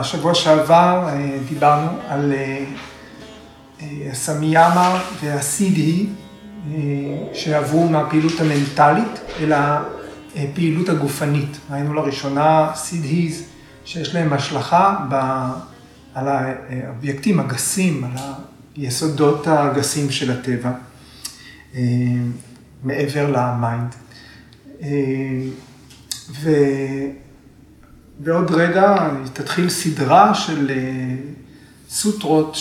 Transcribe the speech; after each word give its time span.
בשבוע 0.00 0.34
שעבר 0.34 1.08
אה, 1.08 1.38
דיברנו 1.48 1.90
על 2.08 2.32
אה, 2.32 2.64
הסמיאמה 4.10 5.02
והסידי 5.22 6.06
שעברו 7.32 7.88
מהפעילות 7.88 8.32
המנטלית 8.40 9.20
אל 9.40 9.52
הפעילות 10.36 10.88
הגופנית. 10.88 11.58
ראינו 11.70 11.94
לראשונה 11.94 12.70
סידיז 12.74 13.44
שיש 13.84 14.14
להם 14.14 14.32
השלכה 14.32 15.06
ב, 15.10 15.14
על 16.14 16.28
האובייקטים 16.28 17.40
הגסים, 17.40 18.04
על 18.04 18.10
היסודות 18.76 19.46
הגסים 19.46 20.10
של 20.10 20.30
הטבע, 20.30 20.72
מעבר 22.84 23.30
למיינד. 23.30 23.94
ו... 26.30 26.50
בעוד 28.18 28.50
רגע 28.50 29.10
תתחיל 29.32 29.68
סדרה 29.68 30.34
של 30.34 30.70
אה, 30.70 31.14
סוטרות 31.88 32.54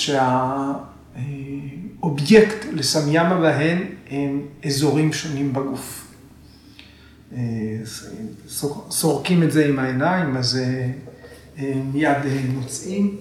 שהאובייקט 2.00 2.66
לסמיאמה 2.74 3.40
בהן 3.40 3.84
הם 4.10 4.42
אזורים 4.66 5.14
שונים 5.14 5.54
בגוף. 5.54 6.08
אה, 7.36 7.40
סורקים 8.90 9.44
את 9.44 9.52
זה 9.52 9.66
עם 9.66 9.80
העיניים, 9.80 10.38
אז 10.38 10.58
אה, 10.58 10.92
מיד 11.94 12.18
מוצאים. 12.54 13.18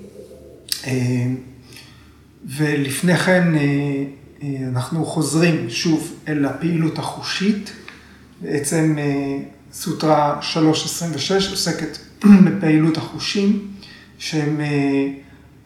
ולפני 2.44 3.16
כן 3.16 3.48
אנחנו 4.68 5.06
חוזרים 5.06 5.70
שוב 5.70 6.14
אל 6.28 6.44
הפעילות 6.44 6.98
החושית. 6.98 7.72
בעצם 8.40 8.96
סוטרה 9.72 10.38
326 10.42 11.50
עוסקת 11.50 11.98
בפעילות 12.44 12.96
החושים, 12.96 13.68
שהם 14.18 14.60
אה, 14.60 15.06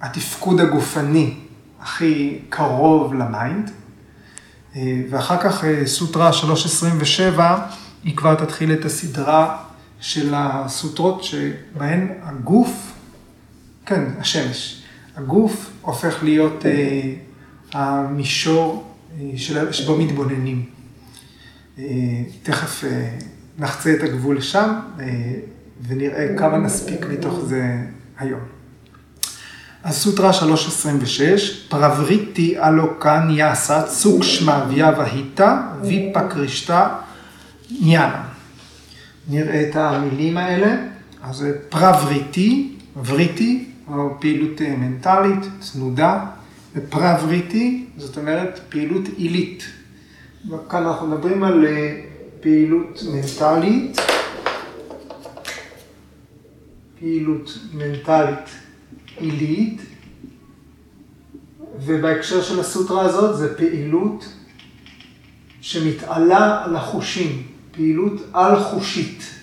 התפקוד 0.00 0.60
הגופני 0.60 1.34
הכי 1.80 2.38
קרוב 2.48 3.14
למיינד. 3.14 3.70
אה, 4.76 5.02
ואחר 5.10 5.36
כך 5.40 5.64
אה, 5.64 5.86
סוטרה 5.86 6.32
327, 6.32 7.66
היא 8.04 8.16
כבר 8.16 8.34
תתחיל 8.34 8.72
את 8.72 8.84
הסדרה 8.84 9.64
של 10.00 10.34
הסוטרות 10.36 11.24
שבהן 11.24 12.08
הגוף, 12.22 12.92
כן, 13.86 14.04
השמש, 14.18 14.82
הגוף 15.16 15.70
הופך 15.80 16.22
להיות 16.22 16.64
המישור 17.72 18.94
שבו 19.70 19.98
מתבוננים. 19.98 20.64
תכף 22.42 22.84
נחצה 23.58 23.94
את 23.94 24.02
הגבול 24.02 24.40
שם. 24.40 24.72
ונראה 25.88 26.26
כמה 26.38 26.58
נספיק 26.58 27.06
מתוך 27.06 27.40
זה 27.44 27.76
היום. 28.18 28.40
אז 29.84 29.96
סוטרה 29.96 30.32
326, 30.32 31.66
פרבריטי 31.68 32.58
אלוקה 32.58 33.20
ניאסה 33.20 33.82
צוקשמה 33.82 34.66
ויאבהיטה 34.68 35.62
ויפקרישתא 35.82 36.88
ניאנה. 37.80 38.24
נראה 39.28 39.68
את 39.68 39.76
המילים 39.76 40.36
האלה. 40.36 40.76
אז 41.22 41.46
פרבריטי, 41.68 42.72
וריטי, 43.04 43.64
או 43.88 44.10
פעילות 44.20 44.60
מנטלית, 44.60 45.48
צנודה, 45.60 46.24
ופרבריטי, 46.76 47.86
זאת 47.96 48.18
אומרת 48.18 48.60
פעילות 48.68 49.02
עילית. 49.16 49.64
וכאן 50.50 50.86
אנחנו 50.86 51.06
מדברים 51.06 51.42
על 51.42 51.66
אה, 51.66 52.00
פעילות 52.40 53.02
מנטלית. 53.12 54.00
פעילות 56.98 57.58
מנטלית 57.72 58.48
עילית, 59.16 59.80
ובהקשר 61.80 62.42
של 62.42 62.60
הסוטרה 62.60 63.02
הזאת 63.02 63.36
זה 63.36 63.56
פעילות 63.56 64.28
שמתעלה 65.60 66.64
על 66.64 66.76
החושים, 66.76 67.42
פעילות 67.72 68.20
על-חושית. 68.32 69.34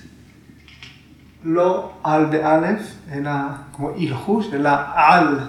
לא 1.43 1.91
על 2.03 2.25
באלף, 2.25 2.81
אלא 3.11 3.31
כמו 3.73 3.89
איל 3.95 4.15
חוש, 4.15 4.45
אלא 4.53 4.69
על, 4.93 5.39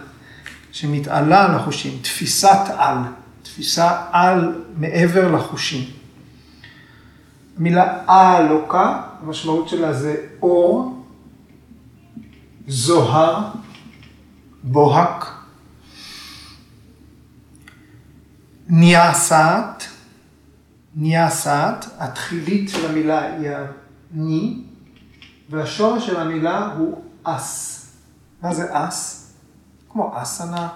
שמתעלה 0.73 1.45
על 1.45 1.55
החושים, 1.55 1.99
תפיסת 2.03 2.61
על, 2.77 2.99
תפיסה 3.43 4.03
על 4.13 4.63
מעבר 4.77 5.33
לחושים. 5.33 5.85
המילה 7.59 7.99
אלוקה, 8.09 9.03
המשמעות 9.23 9.69
שלה 9.69 9.93
זה 9.93 10.17
אור, 10.43 10.92
זוהר, 12.69 13.51
בוהק, 14.63 15.27
ניאסת, 18.69 19.83
ניאסת, 20.95 21.85
התחילית 21.99 22.69
של 22.69 22.87
המילה 22.87 23.37
היא 23.37 23.49
הני, 24.15 24.63
והשורש 25.51 26.07
של 26.07 26.17
המילה 26.17 26.73
הוא 26.79 27.03
אס. 27.23 27.87
מה 28.43 28.55
זה 28.55 28.65
אס? 28.71 29.33
כמו 29.89 30.23
אסנה. 30.23 30.69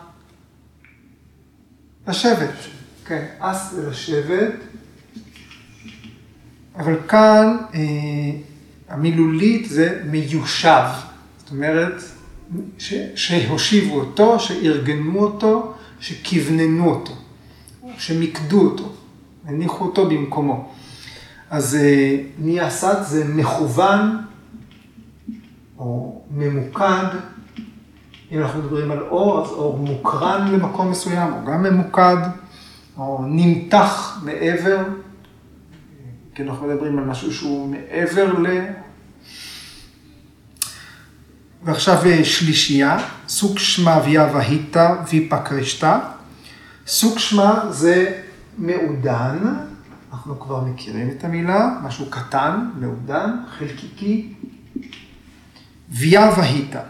לשבת, 2.09 2.55
כן, 3.05 3.27
אס 3.39 3.71
זה 3.73 3.91
לשבת, 3.91 4.53
אבל 6.77 7.09
כאן 7.09 7.57
אה, 7.75 7.81
המילולית 8.89 9.69
זה 9.69 10.03
מיושב. 10.05 10.89
זאת 11.47 11.53
אומרת, 11.53 12.03
ש, 12.79 12.95
שהושיבו 13.15 14.01
אותו, 14.01 14.41
שארגנו 14.41 15.19
אותו, 15.21 15.73
שכווננו 16.01 16.91
אותו, 16.91 17.13
שמיקדו 17.99 18.61
אותו, 18.61 18.93
הניחו 19.45 19.85
אותו 19.85 20.09
במקומו. 20.09 20.73
אז 21.51 21.75
אה, 21.75 22.17
ניאסת 22.39 22.97
זה 23.03 23.25
מכוון 23.25 24.17
או 25.79 26.23
ממוקד. 26.31 27.05
אם 28.33 28.39
אנחנו 28.39 28.63
מדברים 28.63 28.91
על 28.91 29.03
אור, 29.03 29.45
אז 29.45 29.51
אור 29.51 29.79
מוקרן 29.79 30.53
למקום 30.53 30.91
מסוים, 30.91 31.33
או 31.33 31.45
גם 31.47 31.63
ממוקד, 31.63 32.17
או 32.99 33.25
נמתח 33.27 34.21
מעבר, 34.25 34.79
כי 36.35 36.43
אנחנו 36.43 36.67
מדברים 36.67 36.99
על 36.99 37.05
משהו 37.05 37.33
שהוא 37.33 37.69
מעבר 37.69 38.33
ל... 38.39 38.47
ועכשיו 41.67 42.07
אה, 42.07 42.25
שלישייה, 42.25 42.99
סוג 43.29 43.59
שמע 43.59 43.99
ויהיטה 44.05 45.03
ויפקרשתא. 45.11 45.99
סוג 46.87 47.19
שמע 47.19 47.71
זה 47.71 48.23
מעודן, 48.59 49.39
אנחנו 50.13 50.41
כבר 50.41 50.65
מכירים 50.65 51.11
את 51.11 51.25
המילה, 51.25 51.79
משהו 51.83 52.07
קטן, 52.11 52.71
מעודן, 52.81 53.31
חלקיקי. 53.59 54.35
ויה 55.91 56.31
והיטה. 56.39 56.81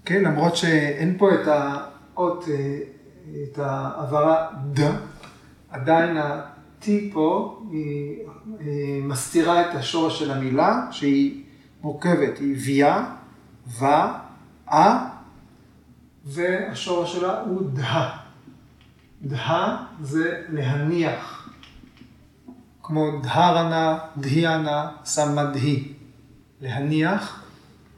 אוקיי? 0.00 0.22
למרות 0.22 0.56
שאין 0.56 1.14
פה 1.18 1.34
את 1.34 1.46
האות, 1.46 2.44
אה, 2.48 2.78
את 3.44 3.58
העברה 3.58 4.46
ד, 4.72 4.80
עדיין 5.70 6.16
ה-T 6.16 6.86
פה 7.12 7.60
היא 7.70 8.16
אה, 8.60 8.66
מסתירה 9.02 9.60
את 9.60 9.74
השורש 9.74 10.18
של 10.18 10.30
המילה, 10.30 10.86
שהיא 10.90 11.42
מורכבת, 11.82 12.38
היא 12.38 12.56
ויה, 12.64 13.04
ו, 13.66 13.84
א, 14.66 14.88
והשורש 16.24 17.12
שלה 17.12 17.40
הוא 17.40 17.70
דה. 17.72 18.10
דה 19.22 19.76
זה 20.00 20.42
להניח, 20.48 21.48
כמו 22.82 23.20
דהרנה, 23.22 23.98
דהיאנה, 24.16 24.88
סמדהי, 25.04 25.92
להניח, 26.60 27.42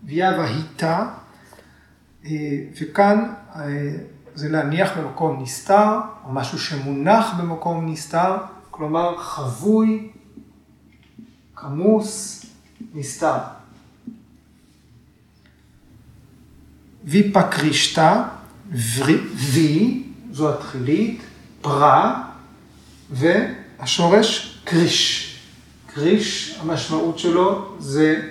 ויה 0.04 0.38
והיטה, 0.38 1.10
אה, 2.24 2.30
וכאן 2.80 3.32
אה, 3.56 3.62
זה 4.34 4.48
להניח 4.48 4.98
במקום 4.98 5.42
נסתר, 5.42 6.00
או 6.24 6.32
משהו 6.32 6.58
שמונח 6.58 7.34
במקום 7.38 7.88
נסתר, 7.88 8.36
כלומר 8.70 9.18
חבוי, 9.18 10.10
כמוס, 11.54 12.44
נסתר. 12.94 13.57
ויפקרישתא, 17.08 18.22
וי, 18.72 20.02
זו 20.32 20.54
התחילית, 20.54 21.20
פרה, 21.60 22.22
והשורש 23.10 24.58
קריש. 24.64 25.24
קריש, 25.86 26.58
המשמעות 26.60 27.18
שלו 27.18 27.76
זה 27.78 28.22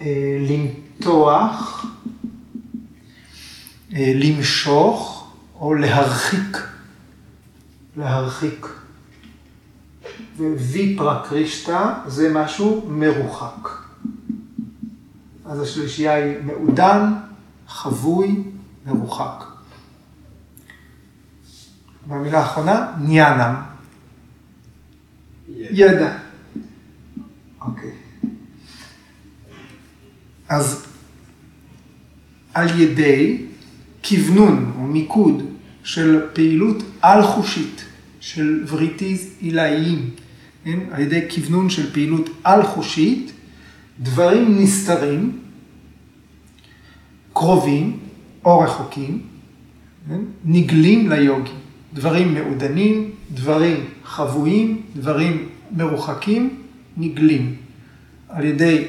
אה, 0.00 0.06
למתוח, 0.48 1.86
אה, 3.94 4.12
למשוך 4.14 5.30
או 5.60 5.74
להרחיק. 5.74 6.58
להרחיק. 7.96 8.66
וויפרה 10.38 11.22
קרישתא 11.28 11.92
זה 12.06 12.32
משהו 12.34 12.86
מרוחק. 12.88 13.68
אז 15.44 15.60
השלישייה 15.60 16.14
היא 16.14 16.36
מעודן, 16.44 17.12
חבוי, 17.68 18.42
מרוחק. 18.86 19.44
והמילה 22.08 22.38
האחרונה, 22.38 22.92
ניאנם. 23.00 23.54
ידע. 25.48 26.18
אוקיי. 27.60 27.92
אז 30.48 30.86
על 32.54 32.80
ידי 32.80 33.46
כוונון 34.04 34.72
או 34.78 34.82
מיקוד 34.82 35.42
של 35.84 36.20
פעילות 36.32 36.76
על-חושית, 37.02 37.84
של 38.20 38.64
וריטיז 38.68 39.28
עילאיים, 39.40 40.10
כן? 40.64 40.78
על 40.90 41.00
ידי 41.00 41.20
כוונון 41.34 41.70
של 41.70 41.92
פעילות 41.92 42.30
על-חושית, 42.44 43.32
דברים 44.00 44.62
נסתרים, 44.62 45.38
קרובים 47.36 47.98
או 48.44 48.60
רחוקים, 48.60 49.20
כן? 50.08 50.20
נגלים 50.44 51.08
ליוגי. 51.08 51.50
דברים 51.94 52.34
מעודנים, 52.34 53.10
דברים 53.30 53.84
חבויים, 54.04 54.82
דברים 54.96 55.48
מרוחקים, 55.76 56.62
נגלים. 56.96 57.56
על 58.28 58.44
ידי 58.44 58.84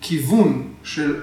כיוון 0.00 0.62
של 0.82 1.20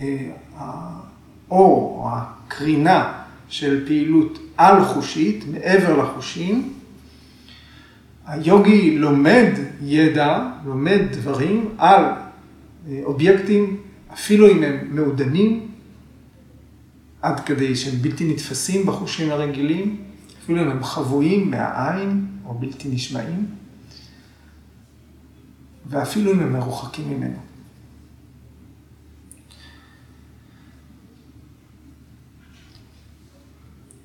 אה, 0.00 0.30
האור 0.56 1.98
או 1.98 2.08
הקרינה 2.12 3.12
של 3.48 3.86
פעילות 3.86 4.38
על-חושית, 4.56 5.44
מעבר 5.52 6.02
לחושים, 6.02 6.72
היוגי 8.26 8.98
לומד 8.98 9.50
ידע, 9.82 10.48
לומד 10.66 11.00
דברים 11.10 11.68
על 11.78 12.04
אה, 12.04 13.00
אובייקטים, 13.04 13.76
אפילו 14.12 14.50
אם 14.50 14.62
הם 14.62 14.76
מעודנים, 14.90 15.63
עד 17.24 17.40
כדי 17.40 17.76
שהם 17.76 18.02
בלתי 18.02 18.32
נתפסים 18.32 18.86
בחושים 18.86 19.30
הרגילים, 19.30 20.02
אפילו 20.44 20.62
אם 20.62 20.70
הם 20.70 20.84
חבויים 20.84 21.50
מהעין 21.50 22.26
או 22.46 22.54
בלתי 22.54 22.88
נשמעים, 22.88 23.46
ואפילו 25.86 26.32
אם 26.32 26.40
הם 26.40 26.52
מרוחקים 26.52 27.10
ממנו. 27.10 27.38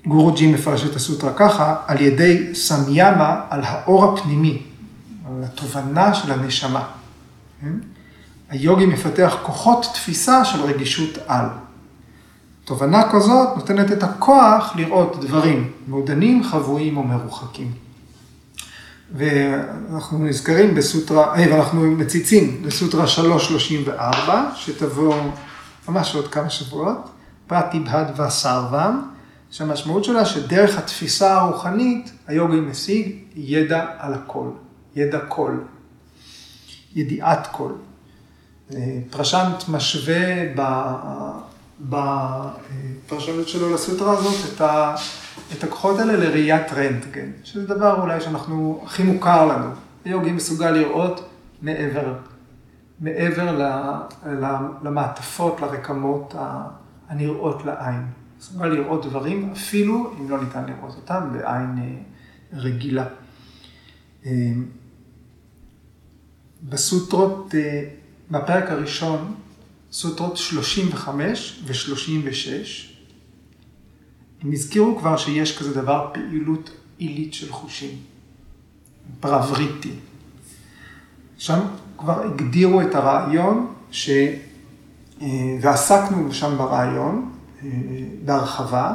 גורוג'י 0.06 0.54
מפרש 0.54 0.84
את 0.86 0.96
הסוטרה 0.96 1.34
ככה, 1.34 1.76
על 1.88 2.02
ידי 2.02 2.56
סמיאמה 2.56 3.42
על 3.50 3.62
האור 3.64 4.06
הפנימי, 4.06 4.62
על 5.26 5.44
התובנה 5.44 6.14
של 6.14 6.32
הנשמה. 6.32 6.88
כן? 7.62 7.74
היוגי 8.50 8.86
מפתח 8.86 9.38
כוחות 9.44 9.86
תפיסה 9.94 10.46
של 10.46 10.62
רגישות 10.62 11.18
על. 11.28 11.46
תובנה 12.70 13.12
כזאת 13.12 13.50
נותנת 13.56 13.92
את 13.92 14.04
הכוח 14.04 14.74
לראות 14.76 15.26
דברים 15.26 15.72
מעודנים, 15.88 16.44
חבויים 16.44 16.98
או 16.98 17.04
מרוחקים. 17.04 17.72
ואנחנו 19.14 20.26
נזכרים 20.26 20.76
בסוטרה, 20.76 21.36
אה, 21.36 21.46
ואנחנו 21.52 21.82
מציצים 21.82 22.62
בסוטרה 22.66 23.08
334, 23.08 24.52
שתבוא 24.56 25.16
ממש 25.88 26.16
עוד 26.16 26.28
כמה 26.28 26.50
שבועות, 26.50 27.10
פרטיבהד 27.48 28.20
וסרבם, 28.20 29.02
שהמשמעות 29.52 30.04
שלה 30.04 30.26
שדרך 30.26 30.78
התפיסה 30.78 31.38
הרוחנית, 31.38 32.12
היוגי 32.28 32.60
משיג 32.60 33.16
ידע 33.36 33.86
על 34.00 34.14
הכל, 34.14 34.50
ידע 34.96 35.20
כל, 35.28 35.58
ידיעת 36.96 37.48
כל. 37.52 37.72
אה, 38.74 39.00
פרשנט 39.10 39.70
משווה 39.70 40.46
בפרשנות 41.82 43.48
שלו 43.48 43.74
לסוטרה 43.74 44.18
הזאת 44.18 44.54
את, 44.54 44.62
ה, 44.62 44.96
את 45.54 45.64
הכוחות 45.64 46.00
האלה 46.00 46.14
לראיית 46.14 46.74
רנטגן, 46.74 47.32
שזה 47.44 47.68
דבר 47.68 48.02
אולי 48.02 48.22
שאנחנו, 48.22 48.82
הכי 48.86 49.04
מוכר 49.04 49.46
לנו. 49.46 49.72
היוגי 50.06 50.32
מסוגל 50.32 50.72
לראות 50.72 51.30
מעבר, 51.62 52.14
מעבר 53.00 53.70
למעטפות, 54.84 55.62
לרקמות 55.62 56.36
הנראות 57.10 57.66
לעין. 57.66 58.06
מסוגל 58.40 58.66
לראות 58.66 59.06
דברים 59.06 59.52
אפילו 59.52 60.14
אם 60.20 60.30
לא 60.30 60.44
ניתן 60.44 60.66
לראות 60.66 60.96
אותם 60.96 61.30
בעין 61.34 61.78
אה, 61.78 62.60
רגילה. 62.60 63.06
אה, 64.26 64.52
בסוטרות, 66.64 67.56
אה, 67.56 67.84
בפרק 68.32 68.70
הראשון, 68.70 69.36
סוטרות 69.92 70.38
35 70.38 71.60
ו-36, 71.66 72.50
הם 74.42 74.52
הזכירו 74.52 74.98
כבר 74.98 75.18
שיש 75.18 75.58
כזה 75.58 75.74
דבר 75.74 76.10
פעילות 76.14 76.72
עילית 76.98 77.34
של 77.34 77.52
חושים, 77.52 77.96
פרבריטי. 79.20 79.92
שם 81.38 81.60
כבר 81.98 82.24
הגדירו 82.24 82.82
את 82.82 82.96
הרעיון, 82.96 83.74
ש... 83.92 84.10
ועסקנו 85.62 86.34
שם 86.34 86.58
ברעיון, 86.58 87.32
בהרחבה, 88.26 88.94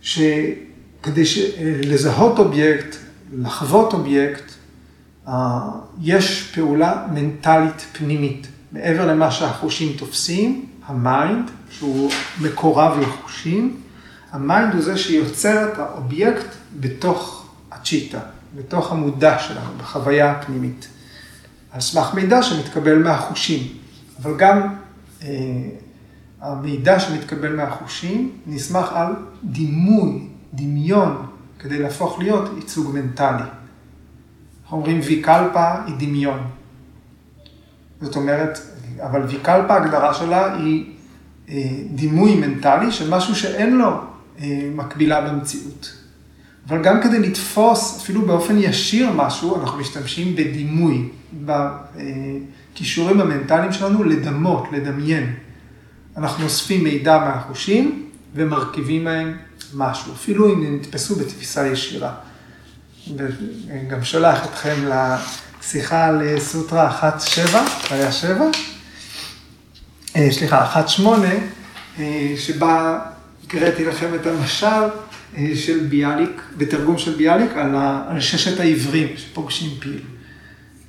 שכדי 0.00 1.24
לזהות 1.82 2.38
אובייקט, 2.38 2.96
לחוות 3.32 3.92
אובייקט, 3.92 4.52
אה, 5.28 5.70
יש 6.00 6.52
פעולה 6.54 7.06
מנטלית 7.14 7.86
פנימית. 7.92 8.46
מעבר 8.72 9.06
למה 9.06 9.30
שהחושים 9.30 9.96
תופסים, 9.96 10.66
המיינד, 10.86 11.50
שהוא 11.70 12.10
מקורב 12.40 12.98
לחושים, 13.00 13.80
המיינד 14.30 14.74
הוא 14.74 14.82
זה 14.82 14.98
שיוצר 14.98 15.72
את 15.72 15.78
האובייקט 15.78 16.46
בתוך 16.80 17.48
הצ'יטה, 17.70 18.20
בתוך 18.56 18.92
המודע 18.92 19.38
שלנו, 19.38 19.72
בחוויה 19.78 20.30
הפנימית. 20.30 20.88
על 21.70 21.80
סמך 21.80 22.14
מידע 22.14 22.42
שמתקבל 22.42 22.98
מהחושים, 23.02 23.66
אבל 24.22 24.36
גם 24.36 24.74
אה, 25.22 25.28
המידע 26.40 27.00
שמתקבל 27.00 27.56
מהחושים 27.56 28.30
נסמך 28.46 28.92
על 28.92 29.12
דימוי, 29.44 30.28
דמיון, 30.54 31.26
כדי 31.58 31.78
להפוך 31.78 32.18
להיות 32.18 32.50
ייצוג 32.56 32.94
מנטלי. 32.94 33.42
אנחנו 34.62 34.76
אומרים 34.76 35.00
ויקלפה 35.04 35.72
היא 35.86 35.94
דמיון. 35.98 36.40
זאת 38.02 38.16
אומרת, 38.16 38.58
אבל 39.00 39.22
ויקלפה, 39.22 39.74
ההגדרה 39.74 40.14
שלה 40.14 40.56
היא 40.56 40.84
אה, 41.48 41.54
דימוי 41.90 42.34
מנטלי 42.34 42.92
של 42.92 43.10
משהו 43.10 43.36
שאין 43.36 43.76
לו 43.76 43.90
אה, 44.40 44.70
מקבילה 44.74 45.20
במציאות. 45.20 45.92
אבל 46.68 46.82
גם 46.82 47.02
כדי 47.02 47.18
לתפוס, 47.18 47.98
אפילו 48.02 48.26
באופן 48.26 48.58
ישיר 48.58 49.10
משהו, 49.12 49.60
אנחנו 49.60 49.78
משתמשים 49.78 50.36
בדימוי, 50.36 51.08
בכישורים 52.74 53.20
המנטליים 53.20 53.72
שלנו 53.72 54.04
לדמות, 54.04 54.68
לדמיין. 54.72 55.34
אנחנו 56.16 56.44
אוספים 56.44 56.84
מידע 56.84 57.18
מהחושים 57.18 58.08
ומרכיבים 58.34 59.04
מהם 59.04 59.36
משהו, 59.74 60.12
אפילו 60.12 60.52
אם 60.52 60.76
נתפסו 60.76 61.16
בתפיסה 61.16 61.66
ישירה. 61.66 62.14
וגם 63.16 64.04
שולח 64.04 64.44
אתכם 64.44 64.74
לשיחה 65.62 66.10
לסוטרה 66.10 67.14
1.7, 67.18 67.56
היה 67.90 68.12
7, 68.12 68.44
אה, 70.16 70.28
סליחה, 70.30 70.84
1.8, 70.98 71.02
אה, 71.98 72.34
שבה 72.36 72.98
הקראתי 73.44 73.84
לכם 73.84 74.14
את 74.14 74.26
המשל 74.26 74.66
אה, 75.36 75.50
של 75.54 75.86
ביאליק, 75.86 76.42
בתרגום 76.56 76.98
של 76.98 77.14
ביאליק, 77.16 77.50
על, 77.56 77.76
על 78.08 78.20
ששת 78.20 78.60
העברים 78.60 79.08
שפוגשים 79.16 79.70
פיל. 79.80 80.00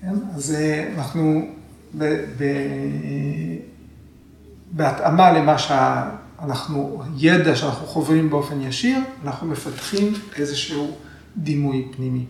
כן? 0.02 0.14
אז 0.36 0.56
אנחנו 0.98 1.48
ב, 1.98 2.04
ב, 2.38 2.44
בהתאמה 4.72 5.32
למה 5.32 5.58
שאנחנו, 5.58 7.04
ידע 7.18 7.56
שאנחנו 7.56 7.88
חווים 7.88 8.30
באופן 8.30 8.62
ישיר, 8.62 8.98
אנחנו 9.24 9.48
מפתחים 9.48 10.14
איזשהו 10.36 10.98
דימוי 11.38 11.88
פנימי. 11.96 12.26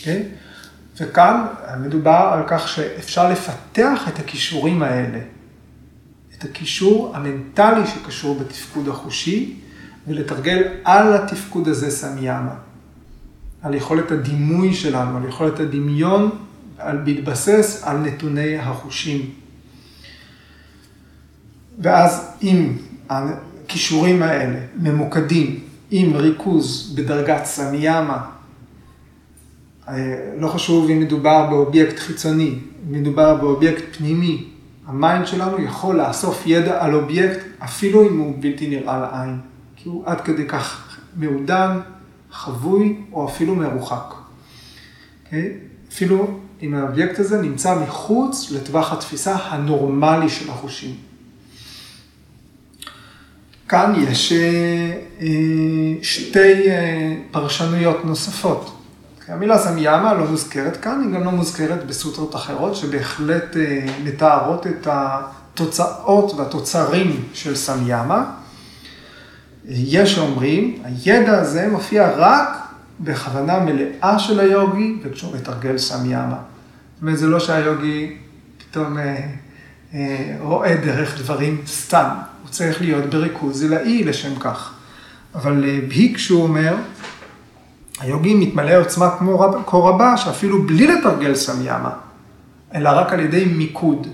Okay? 0.00 0.47
וכאן 1.00 1.46
מדובר 1.80 2.30
על 2.32 2.42
כך 2.46 2.68
שאפשר 2.68 3.30
לפתח 3.30 4.08
את 4.08 4.18
הכישורים 4.18 4.82
האלה, 4.82 5.18
את 6.38 6.44
הקישור 6.44 7.16
המנטלי 7.16 7.86
שקשור 7.86 8.38
בתפקוד 8.38 8.88
החושי, 8.88 9.56
ולתרגל 10.06 10.62
על 10.84 11.14
התפקוד 11.14 11.68
הזה 11.68 11.90
סמיאמה, 11.90 12.54
על 13.62 13.74
יכולת 13.74 14.10
הדימוי 14.10 14.74
שלנו, 14.74 15.16
על 15.16 15.28
יכולת 15.28 15.60
הדמיון, 15.60 16.30
על 16.78 16.98
בהתבסס 17.04 17.82
על 17.84 17.96
נתוני 17.96 18.58
החושים. 18.58 19.30
ואז 21.78 22.30
אם 22.42 22.72
הכישורים 23.10 24.22
האלה 24.22 24.58
ממוקדים 24.76 25.60
עם 25.90 26.16
ריכוז 26.16 26.94
בדרגת 26.96 27.44
סמיאמה, 27.44 28.37
לא 30.38 30.48
חשוב 30.48 30.90
אם 30.90 31.00
מדובר 31.00 31.46
באובייקט 31.50 31.98
חיצוני, 31.98 32.54
אם 32.88 32.92
מדובר 32.92 33.34
באובייקט 33.34 33.96
פנימי, 33.96 34.44
המיינד 34.86 35.26
שלנו 35.26 35.62
יכול 35.62 35.96
לאסוף 35.96 36.42
ידע 36.46 36.84
על 36.84 36.94
אובייקט, 36.94 37.38
אפילו 37.58 38.08
אם 38.08 38.18
הוא 38.18 38.34
בלתי 38.40 38.68
נראה 38.68 39.00
לעין. 39.00 39.38
כי 39.76 39.88
הוא 39.88 40.02
עד 40.06 40.20
כדי 40.20 40.46
כך 40.46 40.96
מעודן, 41.16 41.80
חבוי, 42.32 42.96
או 43.12 43.28
אפילו 43.28 43.54
מרוחק. 43.54 44.12
אוקיי? 44.12 45.24
אוקיי? 45.24 45.52
אפילו 45.92 46.38
אם 46.62 46.74
האובייקט 46.74 47.18
הזה 47.18 47.42
נמצא 47.42 47.74
מחוץ 47.74 48.50
לטווח 48.50 48.92
התפיסה 48.92 49.36
הנורמלי 49.36 50.28
של 50.28 50.50
החושים. 50.50 50.94
כאן 53.68 53.94
יש 54.08 54.32
אה, 54.32 55.00
אה, 55.20 55.26
שתי 56.02 56.70
אה, 56.70 57.16
פרשנויות 57.30 58.04
נוספות. 58.04 58.77
המילה 59.28 59.58
סמיאמה 59.58 60.14
לא 60.14 60.26
מוזכרת 60.26 60.76
כאן, 60.76 61.02
היא 61.04 61.14
גם 61.14 61.24
לא 61.24 61.30
מוזכרת 61.30 61.86
בסוטרות 61.86 62.34
אחרות, 62.34 62.76
שבהחלט 62.76 63.56
מתארות 64.04 64.66
את 64.66 64.88
התוצאות 64.90 66.32
והתוצרים 66.36 67.24
של 67.34 67.56
סמיאמה. 67.56 68.24
יש 69.68 70.18
אומרים, 70.18 70.82
הידע 70.84 71.38
הזה 71.38 71.68
מופיע 71.70 72.10
רק 72.16 72.48
בכוונה 73.00 73.58
מלאה 73.58 74.18
של 74.18 74.40
היוגי 74.40 74.96
וכשהוא 75.02 75.36
מתרגל 75.36 75.78
סמיאמה. 75.78 76.38
זאת 76.94 77.02
אומרת, 77.02 77.18
זה 77.18 77.26
לא 77.26 77.40
שהיוגי 77.40 78.16
פתאום 78.58 78.98
אה, 78.98 79.26
אה, 79.94 80.36
רואה 80.40 80.76
דרך 80.76 81.18
דברים 81.18 81.62
סתם, 81.66 82.08
הוא 82.42 82.50
צריך 82.50 82.80
להיות 82.80 83.04
בריכוז 83.04 83.62
עילאי 83.62 84.04
לשם 84.04 84.38
כך. 84.38 84.72
אבל 85.34 85.64
אה, 85.64 85.78
בי 85.88 86.14
כשהוא 86.14 86.42
אומר, 86.42 86.74
היוגי 88.00 88.34
מתמלא 88.34 88.80
עוצמה 88.80 89.10
כמו 89.18 89.40
רב, 89.40 89.62
כה 89.66 89.76
רבה, 89.76 90.16
שאפילו 90.16 90.62
בלי 90.62 90.86
לתרגל 90.86 91.34
סמיאמה, 91.34 91.90
אלא 92.74 92.88
רק 92.88 93.12
על 93.12 93.20
ידי 93.20 93.44
מיקוד. 93.44 94.06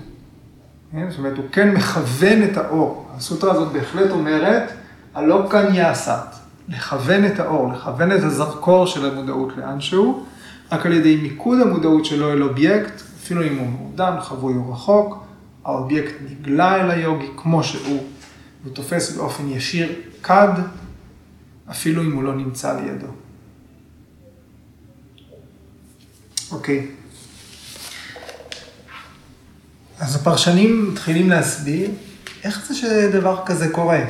כן? 0.91 1.09
זאת 1.09 1.19
אומרת, 1.19 1.37
הוא 1.37 1.45
כן 1.51 1.73
מכוון 1.73 2.43
את 2.43 2.57
האור. 2.57 3.07
הסוטרה 3.17 3.51
הזאת 3.51 3.71
בהחלט 3.71 4.11
אומרת, 4.11 4.71
הלא 5.13 5.47
כאן 5.51 5.73
יעשת, 5.73 6.35
לכוון 6.69 7.25
את 7.25 7.39
האור, 7.39 7.73
לכוון 7.73 8.11
את 8.11 8.23
הזרקור 8.23 8.87
של 8.87 9.05
המודעות 9.05 9.57
לאנשהו, 9.57 10.25
רק 10.71 10.85
על 10.85 10.93
ידי 10.93 11.15
מיקוד 11.15 11.59
המודעות 11.61 12.05
שלו 12.05 12.31
אל 12.31 12.43
אובייקט, 12.43 13.01
אפילו 13.23 13.43
אם 13.43 13.57
הוא 13.57 13.67
מעודן, 13.67 14.19
חבוי 14.21 14.53
או 14.55 14.71
רחוק, 14.71 15.23
האובייקט 15.65 16.13
נגלה 16.29 16.75
אל 16.75 16.91
היוגי 16.91 17.27
כמו 17.37 17.63
שהוא, 17.63 18.03
הוא 18.63 18.73
תופס 18.73 19.17
באופן 19.17 19.43
ישיר 19.49 19.89
כד, 20.23 20.53
אפילו 21.71 22.01
אם 22.01 22.13
הוא 22.13 22.23
לא 22.23 22.35
נמצא 22.35 22.79
לידו. 22.79 23.07
אוקיי. 26.55 26.87
אז 29.99 30.15
הפרשנים 30.15 30.91
מתחילים 30.91 31.29
להסביר 31.29 31.89
איך 32.43 32.65
זה 32.67 32.75
שדבר 32.75 33.41
כזה 33.45 33.69
קורה. 33.69 34.01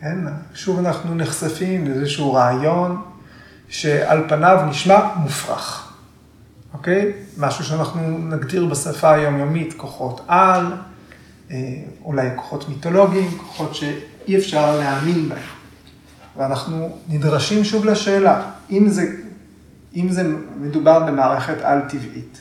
כן? 0.00 0.18
שוב 0.54 0.78
אנחנו 0.78 1.14
נחשפים 1.14 1.88
לאיזשהו 1.88 2.32
רעיון 2.32 3.02
שעל 3.68 4.28
פניו 4.28 4.66
נשמע 4.70 5.14
מופרך. 5.16 5.92
אוקיי? 6.72 7.12
משהו 7.38 7.64
שאנחנו 7.64 8.18
נגדיר 8.18 8.66
בשפה 8.66 9.12
היומיומית, 9.12 9.74
כוחות 9.76 10.20
על, 10.28 10.66
אה, 11.50 11.56
אולי 12.04 12.28
כוחות 12.36 12.68
מיתולוגיים, 12.68 13.38
כוחות 13.38 13.74
שאי 13.74 14.36
אפשר 14.36 14.78
להאמין 14.78 15.28
בהם. 15.28 15.38
ואנחנו 16.36 16.98
נדרשים 17.08 17.64
שוב 17.64 17.84
לשאלה, 17.84 18.50
אם 18.70 18.88
זה, 18.88 19.23
אם 19.96 20.08
זה 20.10 20.34
מדובר 20.56 21.06
במערכת 21.06 21.60
על-טבעית, 21.62 22.40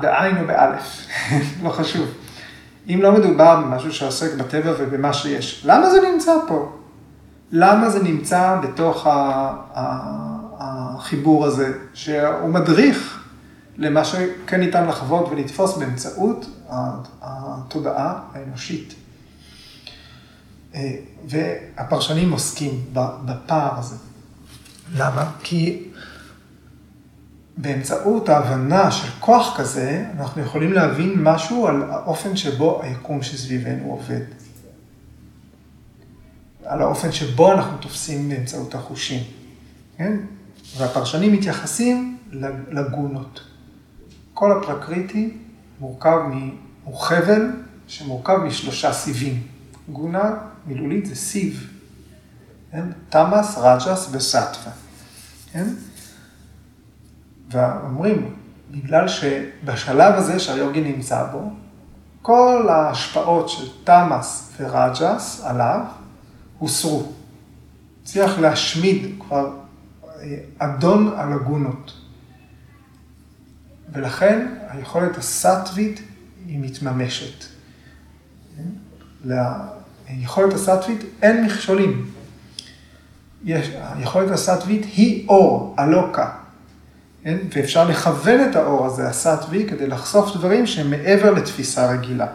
בעין 0.00 0.36
או 0.36 0.46
באלף, 0.46 1.06
לא 1.64 1.70
חשוב. 1.70 2.08
אם 2.88 2.98
לא 3.02 3.12
מדובר 3.12 3.60
במשהו 3.60 3.92
שעוסק 3.92 4.34
בטבע 4.34 4.72
ובמה 4.78 5.12
שיש, 5.12 5.62
למה 5.66 5.90
זה 5.90 5.98
נמצא 6.12 6.32
פה? 6.48 6.72
למה 7.52 7.90
זה 7.90 8.02
נמצא 8.02 8.60
בתוך 8.62 9.06
החיבור 10.58 11.46
הזה, 11.46 11.72
שהוא 11.94 12.48
מדריך 12.48 13.20
למה 13.76 14.04
שכן 14.04 14.60
ניתן 14.60 14.86
לחוות 14.86 15.28
ולתפוס 15.30 15.76
באמצעות 15.76 16.46
התודעה 17.22 18.20
האנושית. 18.34 18.94
אה, 20.74 20.96
והפרשנים 21.28 22.32
עוסקים 22.32 22.84
בפער 23.24 23.78
הזה. 23.78 23.96
למה? 24.96 25.30
כי 25.42 25.82
באמצעות 27.56 28.28
ההבנה 28.28 28.90
של 28.90 29.08
כוח 29.20 29.56
כזה, 29.56 30.04
אנחנו 30.18 30.42
יכולים 30.42 30.72
להבין 30.72 31.14
משהו 31.22 31.66
על 31.66 31.82
האופן 31.90 32.36
שבו 32.36 32.82
היקום 32.82 33.22
שסביבנו 33.22 33.90
עובד. 33.90 34.20
על 36.64 36.82
האופן 36.82 37.12
שבו 37.12 37.52
אנחנו 37.52 37.78
תופסים 37.78 38.28
באמצעות 38.28 38.74
החושים, 38.74 39.22
כן? 39.96 40.16
והפרשנים 40.76 41.32
מתייחסים 41.32 42.18
לגונות. 42.70 43.40
כל 44.34 44.52
הפרקריטי 44.52 45.36
מורכב, 45.80 46.18
מ... 46.32 46.50
הוא 46.84 47.00
חבל 47.00 47.50
שמורכב 47.86 48.36
משלושה 48.36 48.92
סיבים. 48.92 49.42
גונה 49.88 50.30
מילולית 50.66 51.06
זה 51.06 51.14
סיב, 51.14 51.70
כן? 52.72 52.84
תמאס, 53.08 53.58
רג'ס 53.58 54.08
וסטווה, 54.12 54.72
כן? 55.52 55.66
ואומרים, 57.50 58.34
בגלל 58.70 59.08
שבשלב 59.08 60.14
הזה 60.14 60.38
שהיוגי 60.38 60.80
נמצא 60.80 61.24
בו, 61.32 61.50
כל 62.22 62.68
ההשפעות 62.70 63.48
של 63.48 63.68
תמאס 63.84 64.52
ורג'ס 64.60 65.40
עליו 65.44 65.80
הוסרו. 66.58 67.12
הצליח 68.02 68.38
להשמיד 68.38 69.14
כבר 69.20 69.56
אה, 70.04 70.36
אדון 70.58 71.12
הלגונות. 71.16 71.92
ולכן 73.92 74.54
היכולת 74.68 75.16
הסטווית 75.18 76.00
היא 76.46 76.58
מתממשת. 76.60 77.44
ליכולת 79.24 80.54
הסטווית 80.54 81.04
אין 81.22 81.44
מכשולים. 81.44 82.10
יש, 83.44 83.70
היכולת 83.74 84.30
הסטווית 84.30 84.84
היא 84.84 85.28
אור, 85.28 85.74
הלוקה. 85.78 86.30
כן? 87.24 87.36
ואפשר 87.56 87.88
לכוון 87.88 88.50
את 88.50 88.56
האור 88.56 88.86
הזה, 88.86 89.08
הסטווי, 89.08 89.66
כדי 89.68 89.86
לחשוף 89.86 90.36
דברים 90.36 90.66
שהם 90.66 90.90
מעבר 90.90 91.30
לתפיסה 91.30 91.90
רגילה. 91.90 92.26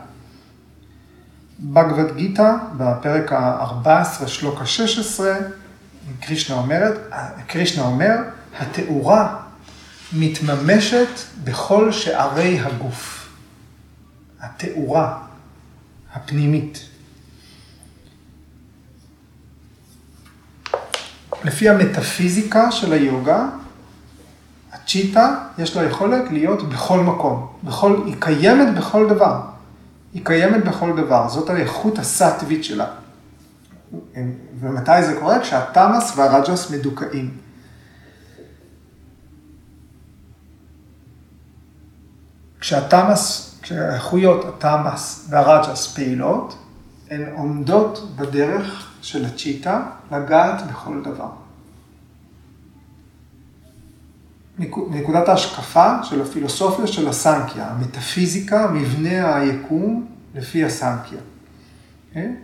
בגבד 1.60 2.16
גיתא, 2.16 2.56
בפרק 2.78 3.34
ה-14, 3.34 4.28
שלוק 4.28 4.62
ה-16, 4.62 5.22
קרישנה 6.20 6.58
אומרת, 6.58 7.00
קרישנה 7.48 7.86
אומר, 7.86 8.16
התאורה 8.60 9.36
מתממשת 10.14 11.08
בכל 11.44 11.92
שערי 11.92 12.60
הגוף. 12.60 13.30
התאורה 14.42 15.18
הפנימית. 16.14 16.90
לפי 21.44 21.70
המטאפיזיקה 21.70 22.72
של 22.72 22.94
היוגה, 22.94 23.48
הצ'יטה 24.74 25.36
יש 25.58 25.76
לה 25.76 25.84
יכולת 25.84 26.32
להיות 26.32 26.70
בכל 26.70 27.00
מקום, 27.00 27.48
בכל, 27.64 28.02
היא 28.06 28.16
קיימת 28.20 28.76
בכל 28.78 29.10
דבר. 29.10 29.42
היא 30.14 30.26
קיימת 30.26 30.66
בכל 30.66 30.94
דבר, 30.98 31.30
זאת 31.30 31.50
האיכות 31.50 32.00
הסטווית 32.00 32.64
שלה. 32.64 32.88
ומתי 34.60 35.04
זה 35.06 35.20
קורה? 35.20 35.40
כשהתמאס 35.40 36.14
והרג'ס 36.18 36.72
מדוכאים. 36.72 37.38
כשהתמאס, 42.60 43.56
כשהאיכויות 43.62 44.46
התמאס 44.46 45.28
והרג'ס 45.30 45.94
פעילות, 45.94 46.65
הן 47.10 47.26
עומדות 47.36 48.16
בדרך 48.16 48.92
של 49.02 49.26
הצ'יטה 49.26 49.86
לגעת 50.12 50.68
בכל 50.68 51.02
דבר. 51.04 51.30
מנקודת 54.60 55.28
ההשקפה 55.30 56.04
של 56.04 56.22
הפילוסופיה 56.22 56.88
של 56.88 57.08
הסנקיה, 57.08 57.68
המטאפיזיקה, 57.68 58.72
מבנה 58.72 59.36
היקום 59.36 60.08
לפי 60.36 60.66
הסנקיה. 60.66 61.20
כן? 62.14 62.36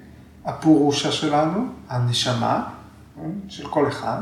הפורושה 0.45 1.11
שלנו, 1.11 1.65
הנשמה 1.89 2.69
כן? 3.15 3.31
של 3.49 3.67
כל 3.67 3.87
אחד, 3.87 4.21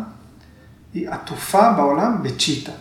היא 0.94 1.10
עטופה 1.10 1.72
בעולם 1.74 2.24
בצ'יטה. 2.24 2.72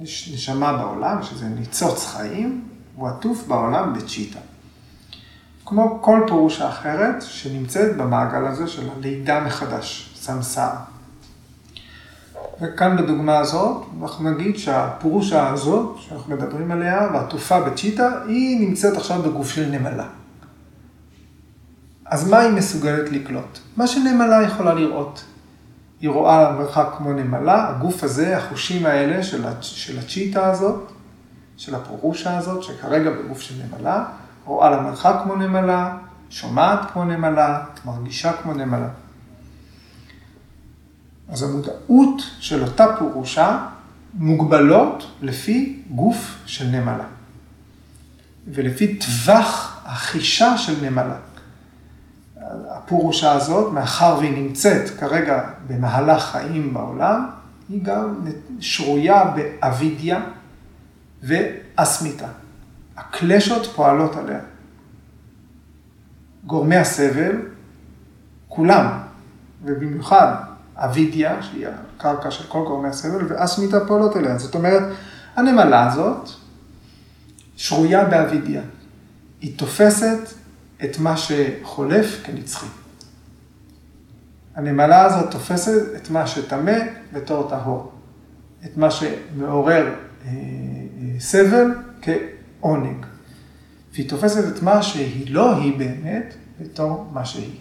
יש 0.00 0.30
נשמה 0.34 0.72
בעולם, 0.72 1.22
שזה 1.22 1.48
ניצוץ 1.48 2.06
חיים, 2.06 2.68
הוא 2.96 3.08
עטוף 3.08 3.46
בעולם 3.46 3.94
בצ'יטה. 3.94 4.38
כמו 5.66 5.98
כל 6.02 6.24
פירושה 6.26 6.68
אחרת 6.68 7.22
שנמצאת 7.22 7.96
במעגל 7.96 8.46
הזה 8.46 8.68
של 8.68 8.88
הלידה 8.96 9.40
מחדש, 9.40 10.14
סמסר. 10.16 10.70
וכאן 12.60 12.96
בדוגמה 12.96 13.38
הזאת, 13.38 13.84
אנחנו 14.02 14.30
נגיד 14.30 14.58
שהפורושה 14.58 15.48
הזאת, 15.48 15.96
שאנחנו 15.98 16.36
מדברים 16.36 16.70
עליה, 16.70 17.08
והתעופה 17.12 17.60
בצ'יטה, 17.60 18.10
היא 18.26 18.68
נמצאת 18.68 18.96
עכשיו 18.96 19.22
בגוף 19.22 19.50
של 19.50 19.68
נמלה. 19.68 20.06
אז 22.04 22.28
מה 22.30 22.38
היא 22.38 22.52
מסוגלת 22.52 23.12
לקלוט? 23.12 23.58
מה 23.76 23.86
שנמלה 23.86 24.42
יכולה 24.42 24.74
לראות. 24.74 25.24
היא 26.00 26.10
רואה 26.10 26.52
מרחק 26.52 26.88
כמו 26.98 27.12
נמלה, 27.12 27.68
הגוף 27.68 28.04
הזה, 28.04 28.36
החושים 28.36 28.86
האלה 28.86 29.22
של, 29.22 29.44
של 29.60 29.98
הצ'יטה 29.98 30.50
הזאת, 30.50 30.92
של 31.56 31.74
הפורושה 31.74 32.38
הזאת, 32.38 32.62
שכרגע 32.62 33.10
בגוף 33.10 33.40
של 33.40 33.54
נמלה, 33.64 34.04
רואה 34.44 34.70
למרחק 34.70 35.14
כמו 35.22 35.36
נמלה, 35.36 35.96
שומעת 36.30 36.90
כמו 36.90 37.04
נמלה, 37.04 37.64
מרגישה 37.84 38.32
כמו 38.32 38.54
נמלה. 38.54 38.88
אז 41.28 41.42
המודעות 41.42 42.22
של 42.40 42.62
אותה 42.62 42.86
פורושה 42.98 43.66
מוגבלות 44.14 45.10
לפי 45.22 45.82
גוף 45.90 46.34
של 46.46 46.66
נמלה. 46.66 47.04
ולפי 48.46 48.98
טווח 48.98 49.80
החישה 49.84 50.58
של 50.58 50.90
נמלה. 50.90 51.16
הפורושה 52.70 53.32
הזאת, 53.32 53.72
מאחר 53.72 54.16
והיא 54.18 54.42
נמצאת 54.42 54.90
כרגע 54.90 55.42
במהלך 55.66 56.22
חיים 56.22 56.74
בעולם, 56.74 57.30
היא 57.68 57.82
גם 57.82 58.14
שרויה 58.60 59.24
באבידיה 59.24 60.20
ואסמיתה. 61.22 62.28
הקלשות 63.08 63.66
פועלות 63.66 64.16
עליה. 64.16 64.40
גורמי 66.46 66.76
הסבל, 66.76 67.36
כולם, 68.48 68.86
ובמיוחד 69.64 70.34
אבידיה, 70.76 71.42
שהיא 71.42 71.66
הקרקע 71.96 72.30
של 72.30 72.44
כל 72.48 72.64
גורמי 72.66 72.88
הסבל, 72.88 73.26
ואסמיתה 73.28 73.86
פועלות 73.86 74.16
עליה. 74.16 74.38
זאת 74.38 74.54
אומרת, 74.54 74.82
הנמלה 75.36 75.92
הזאת 75.92 76.28
שרויה 77.56 78.04
באבידיה. 78.04 78.62
היא 79.40 79.58
תופסת 79.58 80.18
את 80.84 80.98
מה 80.98 81.16
שחולף 81.16 82.20
כנצחי. 82.24 82.66
הנמלה 84.54 85.04
הזאת 85.04 85.30
תופסת 85.30 85.96
את 85.96 86.10
מה 86.10 86.26
שטמא 86.26 86.78
בתור 87.12 87.50
טהור, 87.50 87.92
את 88.64 88.76
מה 88.76 88.90
שמעורר 88.90 89.86
אה, 89.86 90.30
אה, 90.30 91.20
סבל 91.20 91.74
כעונג. 92.62 93.06
והיא 93.92 94.08
תופסת 94.08 94.56
את 94.56 94.62
מה 94.62 94.82
שהיא 94.82 95.34
לא 95.34 95.56
היא 95.56 95.78
באמת 95.78 96.34
בתור 96.60 97.10
מה 97.12 97.24
שהיא. 97.24 97.58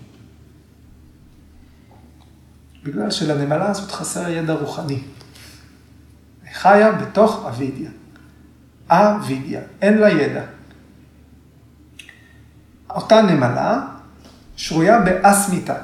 בגלל 2.83 3.11
שלנמלה 3.11 3.69
הזאת 3.69 3.91
חסר 3.91 4.29
ידע 4.29 4.53
רוחני. 4.53 5.01
היא 6.43 6.53
חיה 6.53 6.91
בתוך 6.91 7.45
אבידיה. 7.47 7.89
אבידיה, 8.89 9.61
אין 9.81 9.97
לה 9.97 10.09
ידע. 10.09 10.43
אותה 12.89 13.21
נמלה 13.21 13.87
שרויה 14.55 14.99
באסמיתה. 14.99 15.75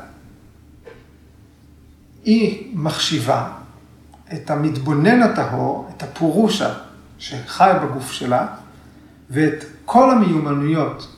היא 2.23 2.71
מחשיבה 2.77 3.53
את 4.33 4.49
המתבונן 4.49 5.23
הטהור, 5.23 5.89
את 5.97 6.03
הפורושה 6.03 6.73
שחי 7.19 7.71
בגוף 7.83 8.11
שלה, 8.11 8.47
ואת 9.29 9.63
כל 9.85 10.11
המיומנויות 10.11 11.15